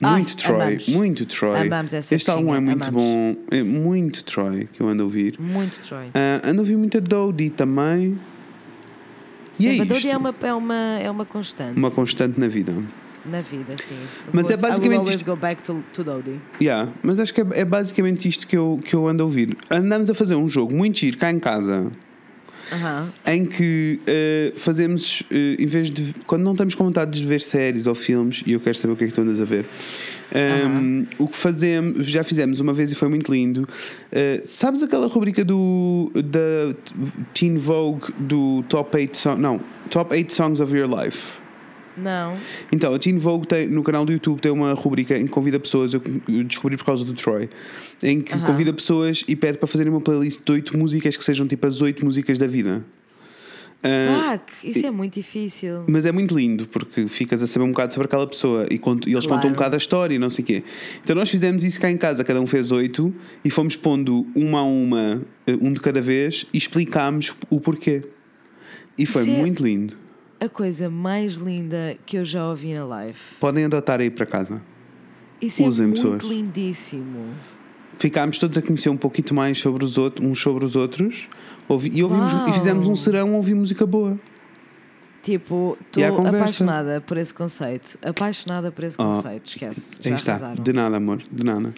[0.00, 0.88] Ai, Muito Troy, amamos.
[0.88, 1.60] muito Troy.
[1.66, 3.02] Amamos essa este álbum é muito amamos.
[3.02, 5.34] bom, é muito Troy que eu ando a ouvir.
[5.40, 6.06] Muito Troy.
[6.14, 8.16] Ah, ando a ouvir muita Dodie também.
[9.58, 12.72] E é a Dodie é uma, é, uma, é uma constante Uma constante na vida.
[13.26, 13.96] na vida, sim.
[14.32, 16.40] Mas Vou- é basicamente I will always isto- go back to, to Dodie.
[16.62, 19.56] Yeah, mas acho que é, é basicamente isto que eu, que eu ando a ouvir.
[19.68, 21.90] Andamos a fazer um jogo muito giro cá em casa.
[22.72, 23.08] Aham.
[23.26, 26.14] em que eh, fazemos, eh, em vez de.
[26.26, 28.96] Quando não temos com vontade de ver séries ou filmes, e eu quero saber o
[28.96, 29.64] que é que tu andas a ver,
[30.34, 33.68] ehm, o que fazemos, já fizemos uma vez e foi muito lindo.
[34.12, 36.74] eh, sabes aquela rubrica do da
[37.34, 39.40] Teen Vogue do Top 8 Songs.
[39.40, 39.60] Não,
[39.90, 41.38] Top 8 Songs of Your Life.
[42.02, 42.36] Não.
[42.72, 45.58] Então, a Teen Vogue tem, no canal do YouTube tem uma rubrica em que convida
[45.58, 46.00] pessoas, eu
[46.44, 47.48] descobri por causa do Troy,
[48.02, 48.46] em que Aham.
[48.46, 51.80] convida pessoas e pede para fazerem uma playlist de oito músicas que sejam tipo as
[51.80, 52.84] oito músicas da vida.
[53.80, 55.84] Ah, Fuck, isso é muito difícil.
[55.88, 59.06] mas é muito lindo porque ficas a saber um bocado sobre aquela pessoa e, cont-
[59.06, 59.36] e eles Claro.
[59.40, 60.62] contam um bocado a história e não sei o quê.
[61.04, 64.58] Então nós fizemos isso cá em casa, cada um fez oito e fomos pondo uma
[64.58, 68.02] a uma, eh, um de cada vez e explicámos o porquê.
[68.98, 69.94] E foi Isso é- muito lindo.
[70.40, 73.18] A coisa mais linda que eu já ouvi na live.
[73.40, 74.62] Podem adotar aí para casa.
[75.40, 76.22] Isso Usem, é muito pessoas.
[76.22, 77.26] lindíssimo.
[77.98, 81.28] ficámos todos a conhecer um pouquinho mais sobre os outros, uns sobre os outros.
[81.68, 82.48] Ouvi, e, ouvimos, Uau.
[82.48, 84.18] e fizemos um serão a ouvir música boa.
[85.22, 87.98] Tipo, estou apaixonada por esse conceito.
[88.00, 89.46] Apaixonada por esse Oh, conceito.
[89.46, 89.98] Esquece.
[90.04, 90.62] Aí Já está, arrasaram.
[90.62, 91.74] de nada, amor, de nada.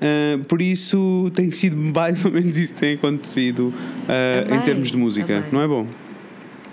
[0.00, 3.72] Ah, por isso tem sido mais ou menos isso que tem acontecido
[4.08, 5.50] ah, em termos de música, amei.
[5.50, 5.86] não é bom?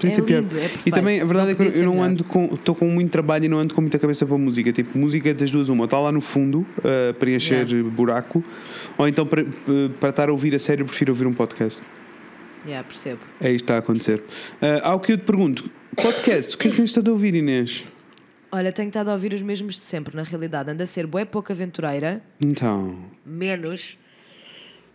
[0.08, 0.42] É ser pior.
[0.42, 2.10] lindo, é e também a verdade é que eu- não melhor.
[2.10, 2.46] ando com.
[2.54, 4.72] Estou com muito trabalho e não ando com muita cabeça para música.
[4.72, 7.90] Tipo, música das duas, uma, está lá no fundo a preencher Yeah.
[7.90, 8.44] buraco,
[8.98, 9.44] ou então para,
[10.00, 11.82] para estar a ouvir a sério, eu prefiro ouvir um podcast.
[12.66, 13.20] Yeah, percebo.
[13.42, 14.24] É isto que está a acontecer.
[14.62, 17.36] Ah, ao que eu te pergunto, podcast, o que é que tens estado a ouvir,
[17.36, 17.84] Inês?
[18.52, 20.70] Olha, tenho estado a ouvir os mesmos de sempre, na realidade.
[20.72, 22.96] Anda a ser bué pouco aventureira, Então,
[23.26, 23.98] menos.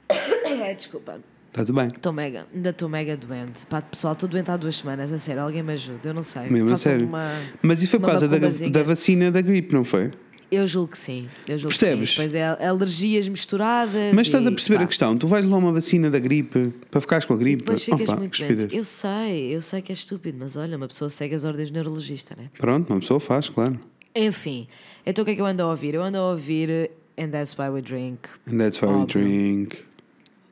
[0.45, 1.21] É, desculpa.
[1.61, 1.89] Está tudo bem.
[1.89, 3.67] Estou mega, ainda estou mega doente.
[3.67, 6.49] Pá, pessoal, estou doente há duas semanas, a sério, alguém me ajude, eu não sei.
[6.49, 7.07] Mesmo a sério.
[7.07, 7.41] Uma...
[7.63, 10.11] Mas isso foi por causa da, da vacina da gripe, não foi?
[10.51, 12.09] Eu julgo que sim, eu julgo Percebes?
[12.11, 12.23] que sim.
[12.23, 14.15] Pois é, alergias misturadas.
[14.15, 15.15] Mas estás e, a perceber pá, a questão?
[15.17, 17.59] Tu vais levar uma vacina da gripe para ficares com a E gripe?
[17.59, 18.61] depois ficas Opa, muito estupidez.
[18.65, 18.77] doente.
[18.77, 21.75] Eu sei, eu sei que é estúpido, mas olha, uma pessoa segue as ordens do
[21.75, 22.49] neurologista, né?
[22.59, 23.79] Pronto, uma pessoa faz, claro.
[24.17, 24.67] Enfim,
[25.05, 25.95] então o que é que eu ando a ouvir?
[25.95, 29.23] Eu ando a ouvir And That's Why We Drink, And that's why we Óbvio.
[29.23, 29.77] drink.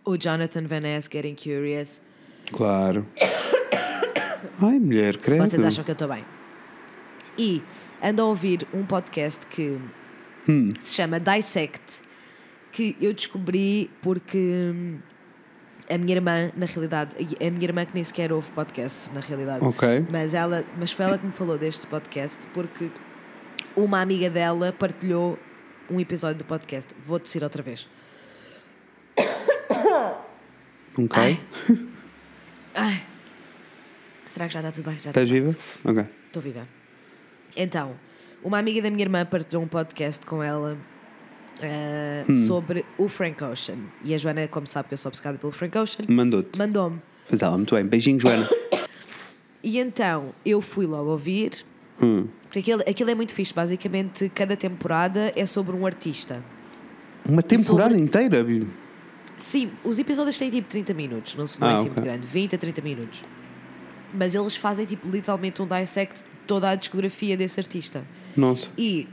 [0.07, 2.01] O Jonathan Van Ness Getting Curious.
[2.53, 3.05] Claro.
[4.63, 5.43] Ai, mulher, credo.
[5.45, 6.25] Vocês acham que eu estou bem?
[7.37, 7.63] E
[8.03, 9.79] ando a ouvir um podcast que
[10.49, 10.71] Hum.
[10.79, 12.01] se chama Dissect,
[12.71, 14.39] que eu descobri porque
[14.73, 14.99] hum,
[15.91, 19.65] a minha irmã, na realidade, a minha irmã que nem sequer ouve podcast, na realidade,
[19.65, 20.07] Ok.
[20.09, 22.91] mas, ela, mas foi ela que me falou deste podcast porque
[23.75, 25.37] uma amiga dela partilhou
[25.91, 26.95] um episódio do podcast.
[27.01, 27.87] Vou tossir outra vez.
[30.99, 31.17] Ok.
[31.19, 31.41] Ai.
[32.75, 33.03] Ai.
[34.27, 34.95] Será que já está tudo bem?
[34.95, 35.55] Já está Estás viva?
[35.85, 36.05] Ok.
[36.27, 36.69] Estou viva.
[37.57, 37.93] Então,
[38.43, 40.77] uma amiga da minha irmã partilhou um podcast com ela
[41.63, 42.47] ah, Hum.
[42.47, 43.79] sobre o Frank Ocean.
[44.05, 46.59] E a Joana, como sabe que eu sou obcecada pelo Frank Ocean, Mandou-te.
[46.59, 47.01] mandou-me.
[47.29, 47.85] Faz ela muito bem.
[47.87, 48.49] Beijinho, Joana.
[49.63, 51.65] E então eu fui logo ouvir,
[52.01, 52.29] Hum.
[52.43, 53.53] porque aquilo, aquilo é muito fixe.
[53.53, 56.41] Basicamente, cada temporada é sobre um artista.
[57.29, 58.45] Uma temporada Sobre- inteira?
[58.45, 58.65] Bi?
[59.37, 61.93] Sim, os episódios têm tipo 30 minutos, não, se- não Ah, é assim ok.
[61.95, 63.23] muito grande, 20 a 30 minutos.
[64.15, 68.03] Mas eles fazem tipo literalmente um dissect de toda a discografia desse artista.
[68.37, 68.69] Nossa.
[68.79, 69.07] E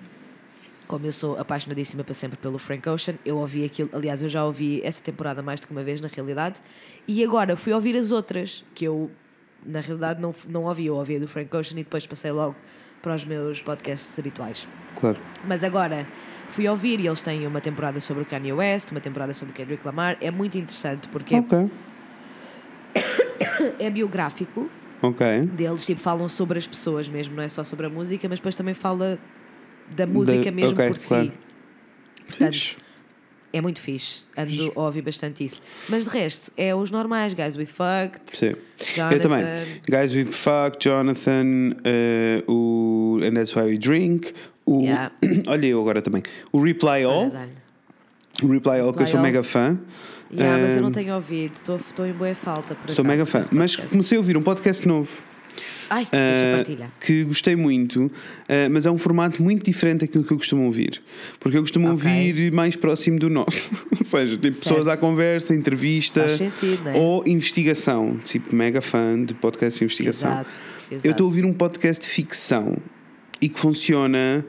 [0.88, 4.45] como eu sou apaixonadíssima para sempre pelo Frank Ocean, eu ouvi aquilo, aliás, eu já
[4.45, 6.61] ouvi essa temporada mais do que uma vez na realidade,
[7.07, 9.09] e agora fui ouvir as outras, que eu
[9.65, 12.55] na realidade não, não ouvi, eu ouvi a do Frank Ocean e depois passei logo
[13.04, 14.68] para os meus podcasts habituais.
[14.95, 15.20] Claro.
[15.45, 16.08] Mas agora
[16.47, 19.56] fui ouvir e eles têm uma temporada sobre o Kanye West, uma temporada sobre o
[19.56, 21.70] Kendrick Lamar, é muito interessante porque Ok.
[23.78, 24.70] é biográfico
[25.01, 25.41] Ok.
[25.41, 28.56] deles, tipo, falam sobre as pessoas mesmo, não é só sobre a música, mas depois
[28.56, 29.20] também fala
[29.93, 31.26] da música mesmo ok, por claro.
[31.26, 31.34] si.
[32.26, 32.78] Portanto, Fixe.
[33.54, 34.26] É muito fixe.
[34.36, 35.62] Ando a ouvir bastante isso.
[35.88, 38.38] Mas de resto, é os normais, Guys We Fucked.
[38.38, 38.56] Sim.
[38.95, 39.16] Jonathan.
[39.16, 39.43] Eu também.
[39.89, 44.34] Guys with Fuck, Jonathan, eh, o And That's Why We Drink,
[44.66, 44.82] o.
[44.82, 45.12] Yeah.
[45.47, 46.24] Olha, eu agora também.
[46.51, 47.32] O Reply All.
[48.41, 49.24] O Reply All, que eu Reply sou All.
[49.24, 49.80] mega fã.
[50.36, 52.74] Yeah, mas eu não Eh, tenho ouvido, estou- em boa falta.
[52.74, 53.41] Por Sou acaso, mega fã.
[53.51, 55.12] Mas comecei a ouvir um podcast novo.
[55.89, 58.12] Ai, Uh, que gostei muito, uh,
[58.72, 61.01] mas é um formato muito diferente daquilo que eu costumo ouvir.
[61.39, 62.10] Porque eu costumo Ok.
[62.10, 63.72] ouvir mais próximo do nosso.
[63.99, 65.01] ou seja, tipo pessoas à Certo.
[65.01, 66.93] conversa, entrevista sentido, né?
[66.95, 68.18] ou investigação.
[68.24, 70.32] Tipo, mega fã de podcast de investigação.
[70.32, 70.49] Exato,
[70.89, 71.24] Eu estou a exato.
[71.26, 72.78] ouvir um podcast de ficção
[73.41, 74.45] e que funciona.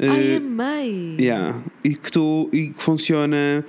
[0.00, 1.16] uh, Ai, amei!
[1.20, 1.62] Yeah.
[1.84, 3.64] E que, tô, e que funciona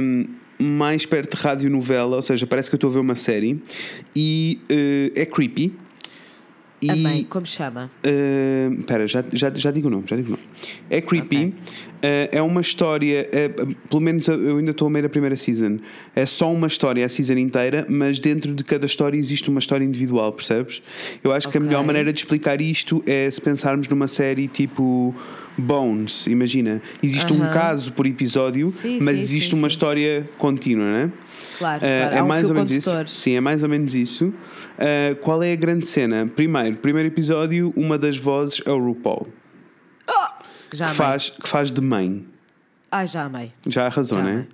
[0.00, 0.26] um,
[0.58, 3.60] mais perto de radionovela, ou seja, parece que eu estou a ver uma série
[4.14, 5.72] e uh, é creepy.
[6.84, 7.90] E, Amei, como chama?
[8.04, 10.42] Uh, Espera, já, já, já digo o nome, já digo o nome.
[10.90, 11.36] É creepy.
[11.36, 11.48] Ok.
[11.48, 11.52] uh,
[12.30, 15.78] é uma história, uh, pelo menos eu ainda estou a meio da primeira season.
[16.14, 19.84] É só uma história a season inteira, mas dentro de cada história existe uma história
[19.84, 20.82] individual, percebes?
[21.22, 25.14] Eu acho que a melhor maneira de explicar isto é se pensarmos numa série tipo
[25.56, 26.26] Bones.
[26.26, 27.52] Imagina, existe um Aham.
[27.52, 31.10] caso por episódio, Sim, mas sim, existe sim, uma história contínua, não é?
[31.58, 32.16] Claro, Uh, claro.
[32.16, 33.04] é um mais ou menos condutor.
[33.04, 33.16] isso.
[33.16, 34.26] Sim, é mais ou menos isso.
[34.28, 36.26] Uh, qual é a grande cena?
[36.26, 39.28] Primeiro, primeiro episódio, uma das vozes é o RuPaul,
[40.72, 42.24] Já que faz, que faz de mãe.
[42.90, 43.52] Ai, já amei.
[43.66, 44.46] Já arrasou, Já né?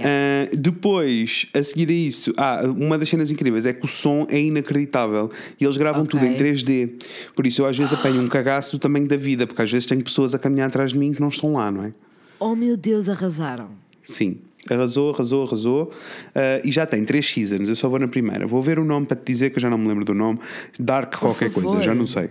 [0.00, 4.26] Uh, depois, a seguir a isso, ah, uma das cenas incríveis é que o som
[4.30, 5.30] é inacreditável
[5.60, 6.18] e eles gravam Ok.
[6.18, 6.92] tudo em 3D.
[7.36, 9.86] Por isso, eu às vezes apanho um cagaço do tamanho da vida, porque às vezes
[9.86, 11.92] tenho pessoas a caminhar atrás de mim que não estão lá, não é?
[12.40, 13.70] Oh meu Deus, arrasaram.
[14.02, 14.38] Sim.
[14.70, 15.92] Arrasou, arrasou, arrasou.
[16.28, 17.68] Uh, e já tem três seasons.
[17.68, 18.46] Eu só vou na primeira.
[18.46, 20.38] Vou ver o nome para te dizer que eu já não me lembro do nome.
[20.78, 21.70] Dark qualquer favor.
[21.70, 22.30] coisa, já não sei.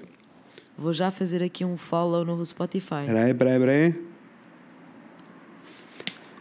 [0.78, 3.06] Vou já fazer aqui um follow no Spotify.
[3.06, 3.96] Peraí, peraí, peraí.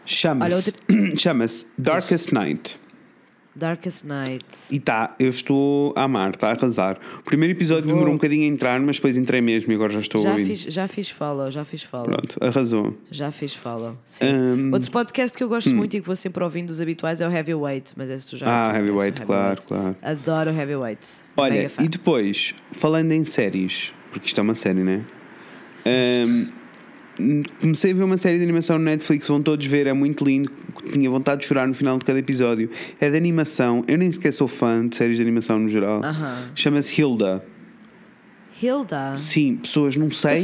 [0.05, 0.75] Chama-se
[1.17, 2.81] chama-se Darkest Night.
[3.55, 4.45] Darkest Night.
[4.71, 6.99] E tá, eu estou a amar, está a arrasar.
[7.21, 9.93] O primeiro episódio Vou- demorou um bocadinho a entrar, mas depois entrei mesmo e agora
[9.93, 10.47] já estou a Já ouvir.
[10.47, 12.07] fiz, já fiz follow, já fiz follow.
[12.07, 12.97] Pronto, arrasou.
[13.11, 13.97] Já fiz follow.
[14.07, 14.25] Sim.
[14.27, 14.71] Hum.
[14.73, 17.31] Outro podcast que eu gosto muito e que vou sempre ouvindo dos habituais é o
[17.31, 19.97] Heavyweight, mas esse tu já Ah, Heavyweight, claro, claro.
[20.03, 21.07] Adoro o Heavyweight.
[21.37, 25.05] Olha, e depois, falando em séries, porque isto é uma série, né?
[25.87, 26.47] Ahm,
[27.61, 30.51] comecei a ver uma série de animação no Netflix, vão todos ver, é muito lindo.
[30.93, 32.71] Tinha vontade de chorar no final de cada episódio.
[33.01, 36.03] É de animação, eu nem sequer sou fã de séries de animação no geral.
[36.03, 36.51] Aham.
[36.55, 37.45] Chama-se Hilda.
[38.63, 39.17] Hilda.
[39.19, 40.43] Sim, pessoas não sei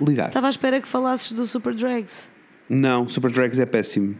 [0.00, 0.28] lidar.
[0.28, 2.30] Estava à espera que falasses do Super Drags.
[2.68, 4.16] Não, Super Drags é péssimo.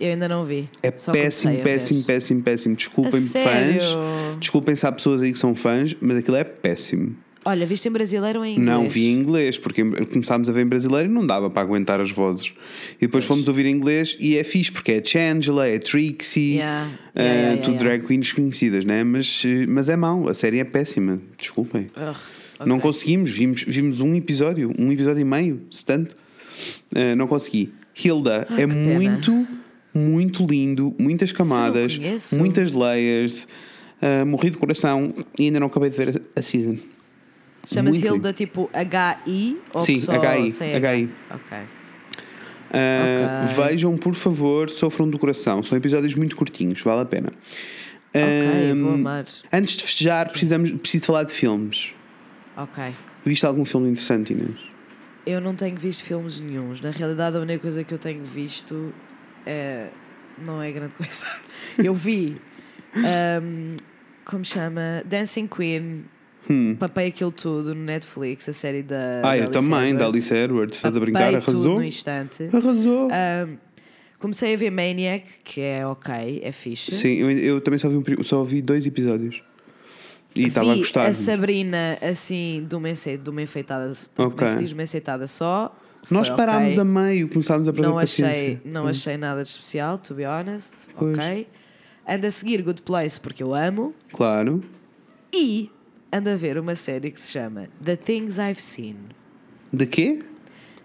[0.00, 0.68] Eu ainda não vi.
[0.82, 2.76] É péssimo, péssimo, péssimo, péssimo.
[3.20, 3.80] Sério?
[3.80, 4.36] fãs.
[4.40, 7.14] Desculpem se há pessoas aí que são fãs, mas aquilo é péssimo.
[7.44, 8.66] Olha, viste em brasileiro ou em inglês?
[8.68, 12.00] Não, vi em inglês, porque começámos a ver em brasileiro e não dava para aguentar
[12.00, 12.54] as vozes.
[12.98, 16.90] E depois fomos ouvir em inglês e é fixe, porque é Changela, é Trixie, Yeah,
[17.16, 19.02] eh, yeah, yeah, tudo yeah, drag queens conhecidas, né?
[19.02, 21.90] Mas, eh, mas é mau, a série é péssima, desculpem.
[21.96, 22.16] Ugh,
[22.66, 22.82] Não ok.
[22.90, 26.14] conseguimos, vimos, vimos um episódio, um episódio e meio, se tanto.
[26.94, 27.72] Eh, não consegui.
[28.04, 28.94] Hilda é que pena.
[28.94, 29.46] muito,
[29.92, 31.98] muito lindo, muitas camadas,
[32.32, 33.48] muitas layers.
[34.00, 36.76] eh, morri de coração e ainda não acabei de ver a season.
[37.66, 41.10] Chama-se Muito Hilda tipo HI ou Sim, só HI, sem HI.
[41.30, 41.58] Ok.
[41.58, 43.64] Uh, Ok.
[43.64, 45.62] Vejam, por favor, Sofram do Coração.
[45.62, 47.32] São episódios muito curtinhos, vale a pena.
[48.14, 49.24] Ok, vou amar.
[49.52, 51.92] Antes de festejar, precisamos, preciso falar de filmes.
[52.56, 52.94] Ok.
[53.24, 54.58] Viste algum filme interessante, Inês?
[55.24, 56.80] Eu não tenho visto filmes nenhuns.
[56.80, 58.92] Na realidade, a única coisa que eu tenho visto
[59.46, 59.88] é.
[60.44, 61.26] Não é grande coisa.
[61.78, 62.36] Eu vi.
[62.96, 63.76] um,
[64.24, 65.02] como chama?
[65.06, 66.04] Dancing Queen.
[66.78, 68.96] Papei aquilo tudo no Netflix, a série da.
[68.96, 69.18] Hum.
[69.18, 70.04] Ah, da eu Alice também, da Edwards.
[70.08, 70.76] Alice Edwards.
[70.76, 71.34] Estás a brincar?
[71.34, 71.74] Arrasou?
[71.76, 72.48] no instante.
[72.52, 73.08] Arrasou.
[73.08, 73.56] Um,
[74.18, 76.94] comecei a ver Maniac, que é ok, é fixe.
[76.96, 79.42] Sim, eu, eu também só vi, um só vi dois episódios.
[80.34, 81.06] E estava a gostar.
[81.06, 84.36] a Sabrina assim, de uma, enfe- de uma enfeitada, Ok.
[84.38, 85.76] como é diz, uma enfeitada só.
[86.10, 86.80] Nós parámos ok.
[86.80, 88.60] a meio, começámos a perder não achei, paciência.
[88.64, 90.88] não achei nada de especial, to be honest.
[90.98, 91.16] Pois.
[91.16, 91.46] Ok.
[92.08, 93.94] Ando a seguir Good Place porque eu amo.
[94.12, 94.64] Claro.
[95.32, 95.70] E
[96.12, 98.96] ando a ver uma série que se chama The Things I've Seen.
[99.72, 100.22] De quê?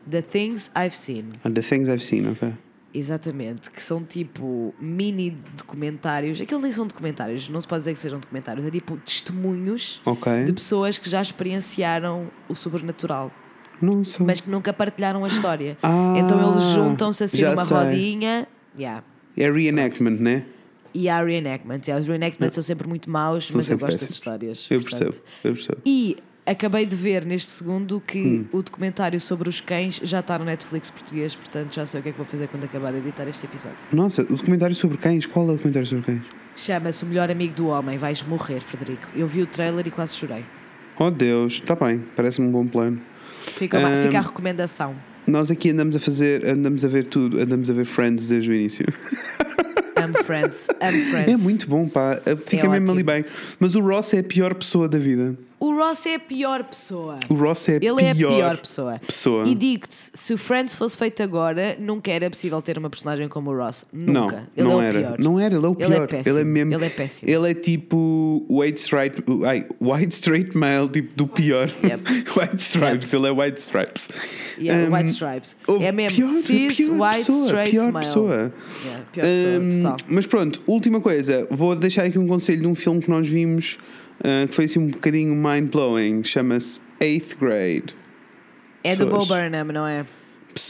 [0.10, 1.34] The Things I've Seen.
[1.44, 2.54] Ah, The Things I've Seen, ok.
[2.94, 6.40] Exatamente, que são tipo mini documentários.
[6.42, 10.46] Aquilo nem são documentários, não se pode dizer que sejam documentários, é tipo testemunhos Ok.
[10.46, 13.32] de pessoas que já experienciaram o sobrenatural,
[13.82, 14.24] Nossa.
[14.24, 15.78] mas que nunca partilharam a história.
[15.84, 18.48] Ah, então eles juntam-se assim numa rodinha.
[18.76, 19.04] Yeah.
[19.36, 20.46] É reenactment, né?
[21.00, 21.88] E há reenactments.
[21.88, 24.66] Yeah, os reenactments são sempre muito maus, mas eu gosto das histórias.
[24.70, 25.78] Eu percebo, eu percebo.
[25.86, 28.46] E acabei de ver neste segundo que Hum.
[28.52, 32.10] o documentário sobre os cães já está no Netflix português, portanto já sei o que
[32.10, 33.78] é que vou fazer quando acabar de editar este episódio.
[33.94, 35.26] Nossa, o documentário sobre cães?
[35.28, 36.22] Qual é o documentário sobre cães?
[36.56, 37.98] Chama-se O Melhor Amigo do Homem.
[38.00, 39.08] Vais morrer, Frederico.
[39.16, 40.44] Eu vi o trailer e quase chorei.
[40.98, 43.00] Oh Deus, está bem, parece-me um bom plano.
[43.42, 44.96] Fica, Ahm, fica a recomendação.
[45.28, 48.54] Nós aqui andamos a fazer, andamos a ver tudo, andamos a ver Friends desde o
[48.56, 48.86] início.
[50.04, 50.68] Amo Friends.
[50.80, 51.34] Amo Friends.
[51.34, 53.04] É muito bom, pá, fica É mesmo ali ótimo.
[53.06, 53.26] bem.
[53.60, 55.36] Mas o Ross é a pior pessoa da vida.
[55.60, 57.20] O Ross é a pior pessoa.
[57.30, 59.00] O Ross é a Ele pior, é a pior pessoa.
[59.06, 59.48] pessoa.
[59.48, 63.50] E digo-te, se o Friends fosse feito agora, nunca era possível ter uma personagem como
[63.50, 63.84] o Ross.
[63.92, 64.48] Não, Nunca.
[64.56, 65.00] ele não é o era.
[65.00, 65.20] pior.
[65.20, 66.08] Não era, ele é o Ele é pior.
[66.08, 66.36] péssimo.
[66.36, 66.74] Ele é mesmo.
[66.76, 67.32] Ele é péssimo.
[67.32, 71.70] Ele é tipo white straight, ai, white straight male, tipo do pior.
[71.84, 72.04] Yep.
[72.40, 74.10] white stripes, ele é white stripes.
[74.60, 75.56] Yeah, Um, White Stripes.
[75.82, 78.06] É mesmo pior, cis, pior white, pessoa, straight, pior male.
[78.06, 78.54] pessoa.
[78.86, 79.96] Yeah, pior pessoa, Um, total.
[80.08, 83.78] mas pronto, última coisa, vou deixar aqui um conselho de um filme que nós vimos
[84.20, 87.96] uh, que foi assim um bocadinho mind-blowing, chama-se Eighth Grade.
[88.84, 89.26] É do Bo.
[89.26, 90.06] Burnham, não é?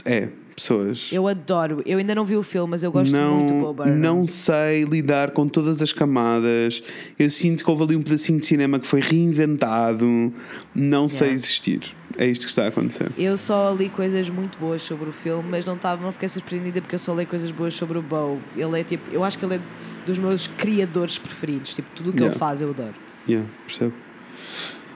[0.05, 1.09] É, pessoas.
[1.11, 1.81] Eu adoro.
[1.85, 3.95] Eu ainda não vi o filme, mas eu gosto não, muito do Bo Burnham.
[3.95, 6.83] não sei lidar com todas as camadas.
[7.17, 10.33] Eu sinto que houve ali um pedacinho de cinema que foi reinventado.
[10.73, 11.33] Não sei Yeah.
[11.35, 11.95] existir.
[12.17, 13.11] É isto que está a acontecer.
[13.17, 16.81] Eu só li coisas muito boas sobre o filme, mas não, tava, não fiquei surpreendida
[16.81, 18.39] porque eu só li coisas boas sobre o Bo.
[18.55, 19.61] Ele é tipo, eu acho que ele é
[20.05, 21.75] dos meus criadores preferidos.
[21.75, 22.33] Tipo, tudo o que Yeah.
[22.33, 22.95] ele faz eu adoro.
[23.27, 23.93] Yeah, percebo.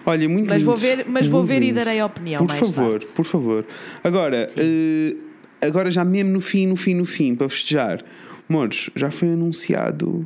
[0.05, 0.65] Olha, muito Mas lindo.
[0.65, 1.75] vou ver- mas vou Muito ver e lindo.
[1.75, 3.13] darei a opinião Por mais favor, tarde.
[3.15, 3.65] por favor.
[4.03, 5.15] Agora, eh,
[5.61, 8.03] agora já mesmo no fim, no fim, no fim, para festejar,
[8.49, 10.25] amores, já foi anunciado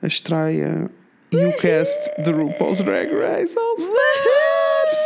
[0.00, 0.90] a estreia
[1.30, 4.98] e o cast de RuPaul's Drag Race All Stars.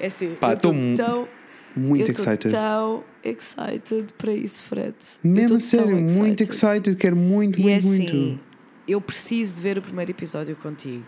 [0.00, 1.28] É assim, Pá, mu- tão,
[1.76, 2.50] Muito eu excited.
[2.50, 4.94] tão excited para isso, Fred.
[5.22, 8.40] Mesmo sério, muito excited, quero muito, E é muito, assim, muito.
[8.86, 11.04] Eu preciso de ver o primeiro episódio contigo.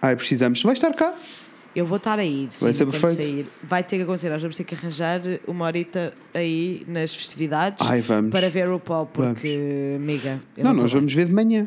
[0.00, 0.62] Ai, precisamos.
[0.62, 1.14] Vai estar cá?
[1.76, 3.14] Eu vou estar aí, sim, Vai ser perfeito.
[3.16, 3.46] sair.
[3.62, 8.00] Vai ter que acontecer, nós vamos ter que arranjar uma horita aí nas festividades Ai,
[8.00, 8.30] vamos.
[8.30, 11.00] para ver o Paul, porque, amiga, eu Não, não, nós tô bem.
[11.02, 11.66] vamos ver de manhã.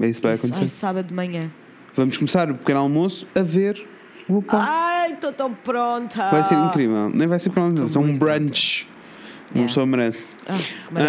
[0.00, 0.68] É isso que vai Isso, Ai, acontecer.
[0.68, 1.50] sábado de manhã.
[1.96, 3.84] Vamos começar o pequeno almoço a ver
[4.28, 4.62] o RuPaul.
[4.64, 6.30] Ai, estou tão pronta!
[6.30, 7.10] Vai ser incrível.
[7.10, 8.86] Nem vai ser pequeno almoço, é um brunch.
[9.52, 9.68] Uma Yeah.
[9.68, 10.28] pessoa merece.
[10.46, 10.58] Ah,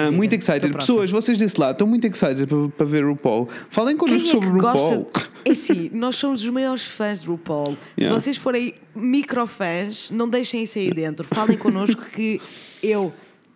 [0.07, 0.61] Ah, muito excited.
[0.61, 0.77] pronta.
[0.79, 3.47] Pessoas, vocês desse lado estão muito excited para, para ver o RuPaul.
[3.69, 4.73] Falem connosco é sobre o RuPaul.
[4.73, 5.31] gosta?
[5.43, 7.75] É assim, nós somos os maiores fãs de RuPaul.
[7.99, 8.03] Yeah.
[8.03, 11.25] Se vocês forem microfãs, não deixem isso aí dentro.
[11.27, 12.39] Falem connosco que
[12.83, 13.11] eu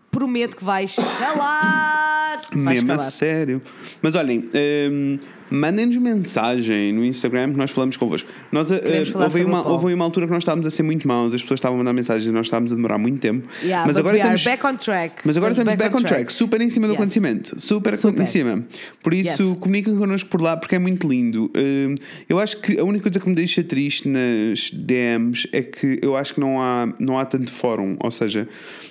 [0.09, 2.41] prometo que vais calar.
[2.51, 3.61] Vais Mesmo a sério.
[4.01, 4.49] Mas olhem,
[4.91, 5.19] hum,
[5.49, 8.29] mandem-nos mensagem no Instagram que nós falamos convosco.
[8.51, 8.75] Nós, uh,
[9.21, 11.75] houve, uma, houve uma altura que nós estávamos a ser muito maus, as pessoas estavam
[11.77, 13.47] a mandar mensagens e nós estávamos a demorar muito tempo.
[13.61, 14.43] Yeah, mas agora estamos.
[14.43, 15.15] back on track.
[15.23, 16.33] Mas agora estamos back, on track.
[16.33, 16.99] super em cima do Yes.
[16.99, 18.23] acontecimento, super, Super.
[18.23, 18.63] em cima.
[19.03, 19.57] Por isso, Yes.
[19.59, 21.51] comuniquem connosco por lá porque é muito lindo.
[21.55, 21.95] Hum,
[22.27, 26.15] eu acho que a única coisa que me deixa triste nas DMs é que eu
[26.15, 28.47] acho que não há, não há tanto fórum, ou seja,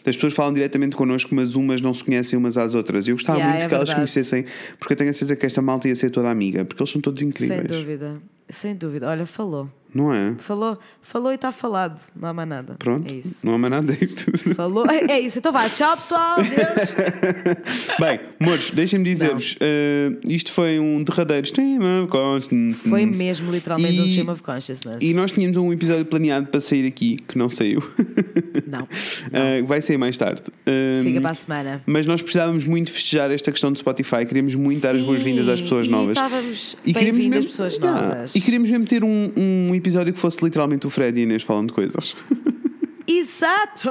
[0.07, 3.09] as pessoas falam diretamente connosco, mas umas não se conhecem umas às outras.
[3.09, 4.13] Eu gostava Yeah, muito é que elas verdade.
[4.13, 4.45] conhecessem,
[4.79, 7.01] porque eu tenho a certeza que esta malta ia ser toda amiga, porque eles são
[7.01, 7.69] todos incríveis.
[7.69, 8.21] Sem dúvida.
[8.55, 9.09] Sem dúvida.
[9.09, 9.69] Olha, falou.
[9.95, 10.35] Não é?
[10.39, 12.01] Falou, falou e está falado.
[12.21, 12.75] Não há mais nada.
[12.81, 13.47] Pronto, É isso.
[13.47, 14.37] não há mais nada disto.
[14.53, 14.85] Falou.
[14.91, 15.39] É, é isso.
[15.39, 15.69] Então vá.
[15.71, 16.39] Tchau, pessoal.
[16.43, 16.97] Deus.
[18.01, 22.83] Bem, amores, deixem-me dizer-vos, eh, isto foi um derradeiro stream of consciousness.
[22.83, 24.99] Foi mesmo literalmente um E- stream of consciousness.
[25.01, 27.81] E nós tínhamos um episódio planeado para sair aqui, que não saiu.
[28.67, 28.89] Não.
[29.33, 30.43] Eh, vai sair mais tarde.
[30.67, 31.83] Eh, Fica para a semana.
[31.87, 34.25] Mas nós precisávamos muito festejar esta questão do Spotify.
[34.27, 36.17] Queríamos muito dar as Sim, boas-vindas às pessoas e novas.
[36.17, 38.09] estávamos queríamos bem-vindas mesmo- pessoas Yeah.
[38.09, 38.35] novas.
[38.35, 41.69] E queríamos mesmo ter um, um episódio que fosse literalmente o Fred e Inês falando
[41.69, 42.15] de coisas.
[43.07, 43.91] Exato!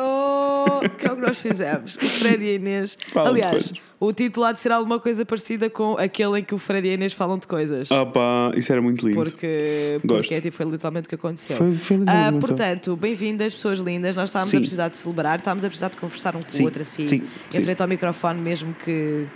[0.97, 1.95] Que é o que nós fizemos.
[1.97, 2.97] O Fred e a Inês.
[3.11, 6.57] Falam Aliás, o título há de ser alguma coisa parecida com aquele em que o
[6.57, 7.91] Fred e a Inês falam de coisas.
[7.91, 9.15] Opa, isso era muito lindo.
[9.23, 11.57] Porque, porque é, tipo, foi literalmente o que aconteceu.
[11.57, 14.15] Foi- foi Ah, portanto, bem-vindas, pessoas lindas.
[14.15, 14.57] Nós estávamos Sim.
[14.57, 17.07] a precisar de celebrar, estávamos a precisar de conversar um com Sim, o outro assim,
[17.07, 17.21] sim,
[17.53, 19.27] em frente ao microfone, mesmo que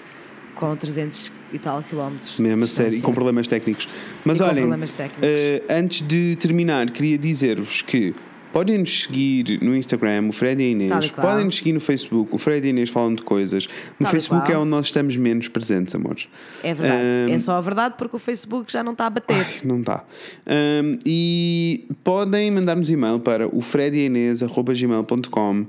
[0.55, 2.37] com 300 e tal quilómetros.
[2.39, 3.87] Mesmo a sério, e com problemas técnicos.
[4.25, 5.23] Mas E olhem, problemas técnicos.
[5.23, 8.13] eh, antes de terminar, queria dizer-vos que
[8.57, 11.11] podem nos seguir no Instagram, o Fred e a Inês.
[11.11, 13.67] Podem nos seguir no Facebook, o Fred e a Inês falam de coisas.
[13.99, 16.27] No Facebook é onde nós estamos menos presentes, amores.
[16.63, 17.03] É verdade.
[17.03, 19.35] Ahm, É só a verdade porque o Facebook já não está a bater.
[19.35, 20.03] Ai, não está.
[20.47, 25.61] Ahm, e podem mandar-nos e-mail para o frediinês.gmail.com.
[25.61, 25.67] Uh,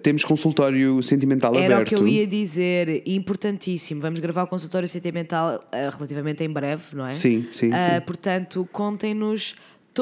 [0.00, 1.92] temos consultório sentimental Era aberto.
[1.92, 4.00] o que eu ia dizer, importantíssimo.
[4.00, 7.12] Vamos gravar o consultório sentimental ah, relativamente em breve, não é?
[7.12, 8.00] Sim, sim, Ah, sim.
[8.06, 9.56] portanto, contem-nos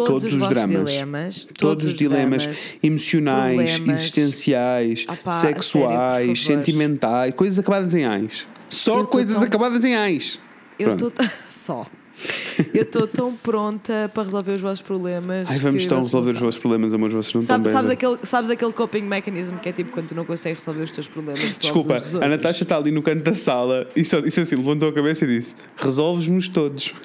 [0.05, 0.91] todos, os, vossos dramas.
[0.91, 1.49] dilemas.
[1.59, 4.01] Todos, os dilemas dramas, emocionais, problemas.
[4.01, 8.47] existenciais, Ah pá, a sexuais, sério, sentimentais, coisas acabadas em ais.
[8.69, 10.39] Só Eu coisas tão- acabadas em ais.
[10.79, 11.11] Eu estou
[11.51, 11.87] só.
[12.73, 15.51] Eu estou tão pronta para resolver os vossos problemas.
[15.51, 17.93] Ai, vamos então resolver os vossos problemas, amores, vocês não estão sabes, bem.
[17.93, 21.07] aquele, sabes aquele coping mechanism que é tipo quando tu não consegues resolver os teus
[21.09, 21.55] problemas?
[21.61, 22.27] Desculpa, os a?
[22.27, 25.29] Natasha está ali no canto da sala e só disse assim, levantou a cabeça e
[25.29, 26.95] disse: Resolves-nos todos.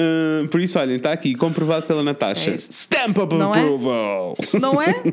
[0.00, 2.50] Ah, por isso, olhem, está aqui, comprovado pela Natasha.
[2.50, 2.72] É isto.
[2.72, 3.58] Stamp of Não é?
[3.60, 4.34] approval.
[4.58, 4.94] Não é?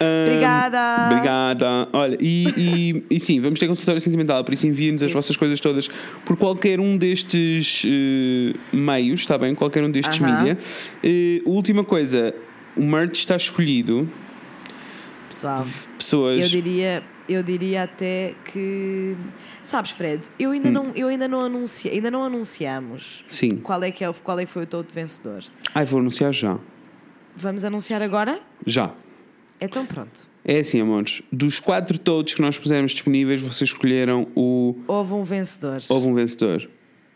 [0.00, 1.06] Obrigada.
[1.10, 1.88] Obrigada.
[1.92, 5.16] Olha, e, e, e sim, vamos ter consultório sentimental, por isso enviem-nos as Isso.
[5.18, 5.88] vossas coisas todas
[6.24, 9.54] por qualquer um destes eh, meios, está bem?
[9.54, 10.38] Qualquer um destes Aham.
[10.38, 10.58] mídia.
[11.02, 12.34] Eh, última coisa,
[12.76, 14.08] o merch está escolhido.
[15.28, 15.66] Pessoal,
[15.98, 16.38] Pessoas.
[16.40, 19.14] eu diria, eu diria até que.
[19.62, 20.52] Sabes, Fred, eu Hum.
[20.52, 23.56] ainda não, eu ainda não anunciei, ainda não anunciamos Sim.
[23.56, 25.42] qual é que, é, o- qual é que foi o todo vencedor.
[25.74, 26.58] Ai, vou anunciar já.
[27.36, 28.40] Vamos anunciar agora?
[28.66, 28.92] Já.
[29.60, 30.28] Então pronto.
[30.44, 31.20] É assim, amores.
[31.30, 34.76] Dos quatro todos que nós pusemos disponíveis, vocês escolheram o.
[34.86, 35.80] Houve um vencedor.
[35.88, 36.68] Houve um vencedor.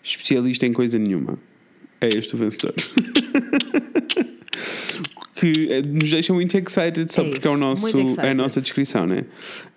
[0.03, 1.39] Especialista em coisa nenhuma.
[2.01, 2.75] É este o vencedor.
[5.43, 8.35] que eh, nos deixa muito excited só É porque é, o isso, nosso, é a
[8.35, 9.25] nossa descrição, né?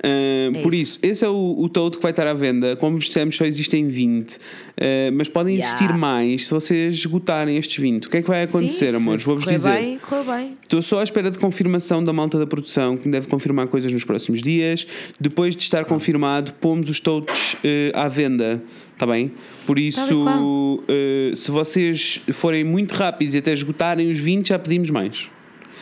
[0.03, 0.07] Ah,
[0.53, 0.97] É por isso.
[0.97, 2.76] isso, esse é o, o todo que vai estar à venda.
[2.76, 4.38] Como vos dissemos, só existem 20.
[4.80, 5.74] Ah, mas podem Yeah.
[5.76, 8.05] existir mais se vocês esgotarem estes 20.
[8.05, 9.24] O que é que vai acontecer, Sim, amores?
[9.24, 9.70] Vou-vos dizer.
[9.72, 10.53] bem, bem.
[10.61, 13.91] Estou só à espera de confirmação da malta da produção, que me deve confirmar coisas
[13.91, 14.86] nos próximos dias.
[15.20, 18.61] Depois de estar confirmado, pomos os totes eh, à venda,
[18.93, 19.32] está bem?
[19.66, 20.84] Por isso, qual.
[20.88, 25.30] eh, se vocês forem muito rápidos e até esgotarem os 20, já pedimos mais.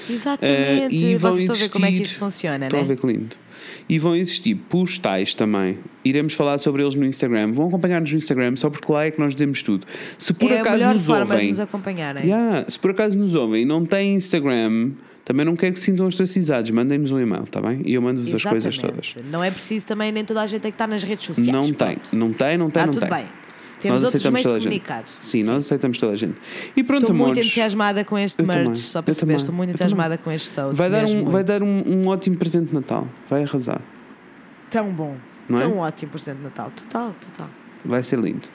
[0.09, 0.95] Exatamente.
[0.95, 2.87] Eh, e vão Vocês estão a ver como é que isto funciona, Estão a né?
[2.87, 3.35] ver que lindo.
[3.87, 5.77] E vão existir postais também.
[6.03, 7.51] Iremos falar sobre eles no Instagram.
[7.53, 9.85] Vão acompanhar-nos no Instagram, só porque lá é que nós dizemos tudo.
[10.17, 11.47] Se por é a acaso melhor nos forma de ouvem.
[11.49, 12.25] nos acompanharem.
[12.25, 14.91] Yeah, se por acaso nos ouvem e não têm Instagram,
[15.23, 16.69] também não quero que se sintam ostracizados.
[16.71, 17.81] Mandem-nos um e-mail, está bem?
[17.85, 19.15] E eu mando-vos as coisas todas.
[19.31, 21.51] Não é preciso também nem toda a gente tem que estar nas redes sociais.
[21.51, 22.15] Não tem, Pronto.
[22.15, 23.09] não tem, não tem, Está não tudo tem.
[23.09, 23.29] bem.
[23.83, 25.03] Temos nós outros meios de comunicar.
[25.19, 26.35] Sim, nós aceitamos toda a gente.
[26.75, 29.35] E pronto, Estou muito entusiasmada com este Eu merch, também, só para eu saber.
[29.35, 30.77] Estou muito entusiasmada com este toast.
[30.77, 33.07] vai dar, um, vai dar um, um ótimo presente de Natal.
[33.29, 33.81] Vai arrasar.
[34.69, 35.17] Tão bom.
[35.49, 35.59] Não é?
[35.59, 36.71] Tão ótimo presente de Natal.
[36.75, 37.49] Total, total.
[37.85, 38.47] Vai ser lindo.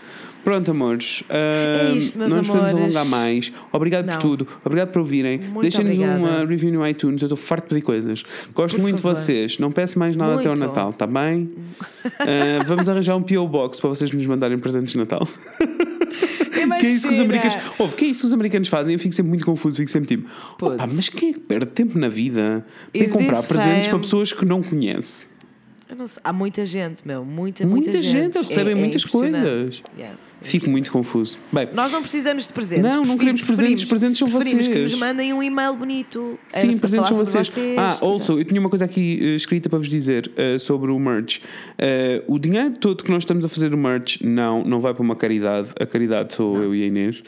[0.48, 1.22] Pronto, amores.
[1.28, 3.52] ah, É isto, meus não nos podemos alongar mais.
[3.70, 4.14] Obrigado Não.
[4.14, 4.48] por tudo.
[4.64, 5.38] Obrigado por ouvirem.
[5.40, 7.20] Muito Deixem-nos uma review no iTunes.
[7.20, 8.24] Eu estou farto de pedir coisas.
[8.54, 9.14] Gosto Por muito de favor.
[9.14, 9.58] vocês.
[9.58, 10.66] Não peço mais nada até ao Muito.
[10.66, 11.50] Natal, tá bem?
[12.20, 13.46] Ah, vamos arranjar um P.O.
[13.46, 15.26] Box para vocês nos mandarem presentes de Natal.
[16.80, 17.24] Que é isso que os Imagina.
[17.24, 17.56] americanos.
[17.78, 18.92] Ouve, que é isso que os americanos fazem?
[18.94, 20.28] Eu fico sempre muito confuso, fico sempre tipo,
[20.60, 23.88] opa, mas quem é que perde tempo na vida para comprar presentes fame?
[23.88, 25.28] para pessoas que não conhece?
[26.22, 27.24] Há muita gente, meu.
[27.24, 29.82] Muita, Muita muita, gente, eles recebem É- é muitas coisas.
[29.96, 30.16] Yeah.
[30.40, 31.36] Fico muito confuso.
[31.52, 32.94] Bem, Nós não precisamos de presentes.
[32.94, 34.92] Não, não queremos presentes, presentes são preferimos que vocês.
[34.92, 36.38] nos mandem um e-mail bonito.
[36.52, 37.78] a- Sim, a presentes falar são sobre vocês.
[37.78, 38.40] Ah, also, Exato.
[38.40, 41.40] eu tinha uma coisa aqui eh, escrita para vos dizer eh, sobre o merch.
[41.76, 45.02] Eh, o dinheiro todo que nós estamos a fazer do merch, não, não vai para
[45.02, 45.70] uma caridade.
[45.80, 47.22] A caridade sou eu e a Inês.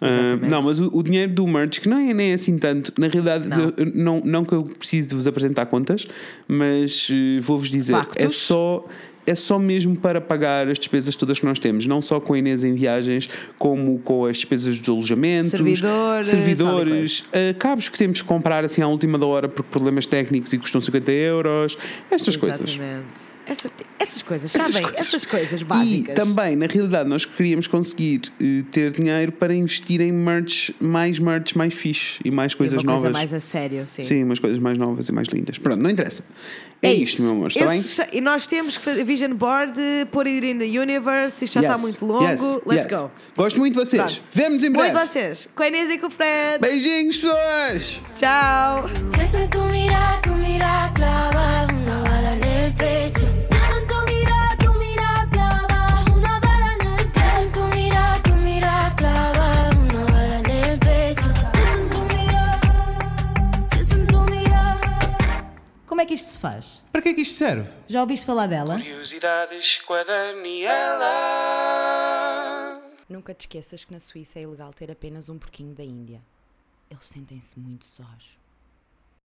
[0.00, 0.50] Ah, Exatamente.
[0.50, 3.48] não, mas o, o dinheiro do merch, que não é nem assim tanto, na realidade,
[3.48, 3.60] Não.
[3.60, 6.06] eu- eu- não, não que eu precise de vos apresentar contas,
[6.48, 8.36] mas eh, vou-vos dizer, é Factos.
[8.36, 8.84] só.
[9.26, 12.38] É só mesmo para pagar as despesas todas que nós temos, não só com a
[12.38, 18.22] Inês em viagens, como com as despesas dos alojamentos, Servidor, servidores, uh, cabos que temos
[18.22, 21.76] que comprar assim à última da hora por problemas técnicos e custam 50 euros,
[22.10, 22.60] estas coisas.
[22.60, 23.36] Exatamente.
[23.48, 24.82] Essas, essas coisas, Essas sabem?
[24.88, 25.00] coisas.
[25.06, 26.14] Essas coisas E básicas.
[26.16, 31.54] também, na realidade, nós queríamos conseguir eh, ter dinheiro para investir em merch, mais merch,
[31.56, 33.12] mais fixe e mais E coisas uma coisa novas.
[33.12, 34.02] mais a sério, sim.
[34.02, 35.58] Sim, umas coisas mais novas e mais lindas.
[35.58, 36.24] Pronto, não interessa.
[36.82, 37.22] É, isto, isso.
[37.22, 37.80] meu amor, está bem?
[38.12, 39.80] E nós temos que fazer vision board,
[40.12, 42.22] pôr it in the universe, isto já está Yes, muito longo.
[42.24, 42.98] yes, Let's yes.
[43.00, 43.10] go.
[43.36, 44.02] Gosto muito de vocês.
[44.12, 44.28] Pronto.
[44.32, 45.06] Vemo-nos em Muito breve.
[45.06, 45.48] vocês.
[45.54, 46.58] Com a Inês e com o Fred.
[46.60, 48.02] Beijinhos, pessoas!
[48.14, 48.88] Tchau.
[65.96, 66.82] Como é que isto se faz?
[66.92, 67.70] Para que é que isto serve?
[67.88, 68.74] Já ouviste falar dela?
[68.74, 71.08] Curiosidades com a Daniela.
[73.08, 76.20] Nunca te esqueças que na Suíça é ilegal ter apenas um porquinho da Índia.
[76.90, 78.36] Eles sentem-se muito sós.